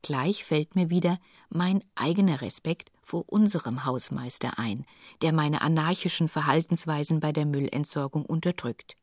Gleich 0.00 0.42
fällt 0.42 0.74
mir 0.74 0.88
wieder 0.88 1.18
mein 1.50 1.84
eigener 1.96 2.40
Respekt 2.40 2.93
vor 3.04 3.24
unserem 3.26 3.84
Hausmeister 3.84 4.58
ein, 4.58 4.84
der 5.22 5.32
meine 5.32 5.62
anarchischen 5.62 6.28
Verhaltensweisen 6.28 7.20
bei 7.20 7.32
der 7.32 7.46
Müllentsorgung 7.46 8.24
unterdrückt. 8.24 8.96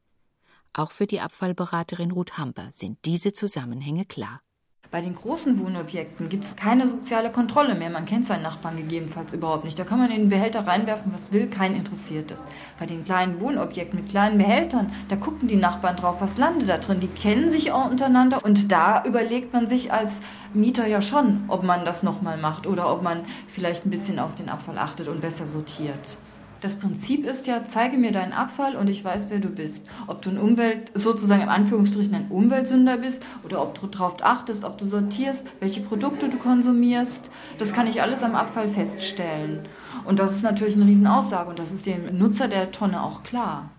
Auch 0.74 0.92
für 0.92 1.08
die 1.08 1.22
Abfallberaterin 1.22 2.12
Ruth 2.12 2.38
Hamper 2.38 2.72
sind 2.72 3.00
diese 3.06 3.34
Zusammenhänge 3.34 4.06
klar. 4.06 4.42
Bei 4.92 5.00
den 5.00 5.16
großen 5.16 5.58
Wohnobjekten 5.58 6.28
gibt 6.28 6.44
es 6.44 6.58
keine 6.58 6.86
soziale 6.86 7.32
Kontrolle 7.32 7.76
mehr. 7.76 7.90
Man 7.90 8.04
kennt 8.04 8.26
seinen 8.26 8.44
Nachbarn 8.44 8.76
gegebenenfalls 8.76 9.32
überhaupt 9.32 9.64
nicht. 9.64 9.80
Da 9.80 9.86
kann 9.86 10.00
man 10.00 10.12
in 10.12 10.24
den 10.24 10.30
Behälter 10.30 10.68
reinwerfen, 10.68 11.14
was 11.14 11.32
will, 11.32 11.48
kein 11.48 11.76
interessiert 11.76 12.30
es. 12.30 12.44
Bei 12.78 12.86
den 12.86 13.06
kleinen 13.06 13.40
Wohnobjekten 13.40 13.98
mit 13.98 14.10
kleinen 14.10 14.38
Behältern, 14.38 14.92
da 15.08 15.16
gucken 15.16 15.48
die 15.48 15.56
Nachbarn 15.56 15.96
drauf, 15.96 16.20
was 16.20 16.38
landet 16.38 16.68
da 16.68 16.78
drin. 16.78 17.00
Die 17.00 17.08
kennen 17.08 17.50
sich 17.50 17.72
auch 17.72 17.90
untereinander 17.90 18.44
und 18.44 18.70
da 18.70 19.02
überlegt 19.06 19.54
man 19.54 19.66
sich 19.66 19.94
als 19.94 20.20
Mieter 20.54 20.86
ja 20.88 21.00
schon, 21.02 21.46
ob 21.48 21.64
man 21.64 21.86
das 21.86 22.04
nochmal 22.04 22.38
macht 22.38 22.68
oder 22.68 22.92
ob 22.92 23.02
man 23.02 23.22
vielleicht 23.48 23.86
ein 23.86 23.92
bisschen 23.92 24.20
auf 24.20 24.36
den 24.36 24.50
Abfall 24.50 24.78
achtet 24.78 25.08
und 25.08 25.22
besser 25.22 25.46
sortiert. 25.46 26.18
Das 26.62 26.76
Prinzip 26.76 27.26
ist 27.26 27.48
ja, 27.48 27.64
zeige 27.64 27.98
mir 27.98 28.12
deinen 28.12 28.34
Abfall 28.34 28.76
und 28.76 28.88
ich 28.88 29.04
weiß, 29.04 29.28
wer 29.30 29.40
du 29.40 29.50
bist. 29.50 29.88
Ob 30.06 30.22
du 30.22 30.30
ein 30.30 30.38
Umwelt, 30.38 30.92
sozusagen 30.94 31.42
in 31.42 31.50
Anführungsstrichen 31.50 32.14
ein 32.14 32.28
Umweltsünder 32.30 32.98
bist 32.98 33.26
oder 33.44 33.64
ob 33.64 33.80
du 33.80 33.88
darauf 33.88 34.24
achtest, 34.24 34.64
ob 34.64 34.78
du 34.78 34.86
sortierst, 34.86 35.48
welche 35.60 35.82
Produkte 35.82 36.30
du 36.30 36.38
konsumierst. 36.38 37.32
Das 37.58 37.74
kann 37.74 37.88
ich 37.88 38.04
alles 38.04 38.22
am 38.22 38.36
Abfall 38.36 38.68
feststellen. 38.68 39.68
Und 40.06 40.20
das 40.20 40.36
ist 40.36 40.44
natürlich 40.44 40.76
eine 40.76 40.86
Riesenaussage 40.86 41.50
und 41.50 41.58
das 41.58 41.72
ist 41.72 41.88
dem 41.88 42.16
Nutzer 42.16 42.48
der 42.48 42.72
Tonne 42.72 43.02
auch 43.02 43.24
klar. 43.24 43.72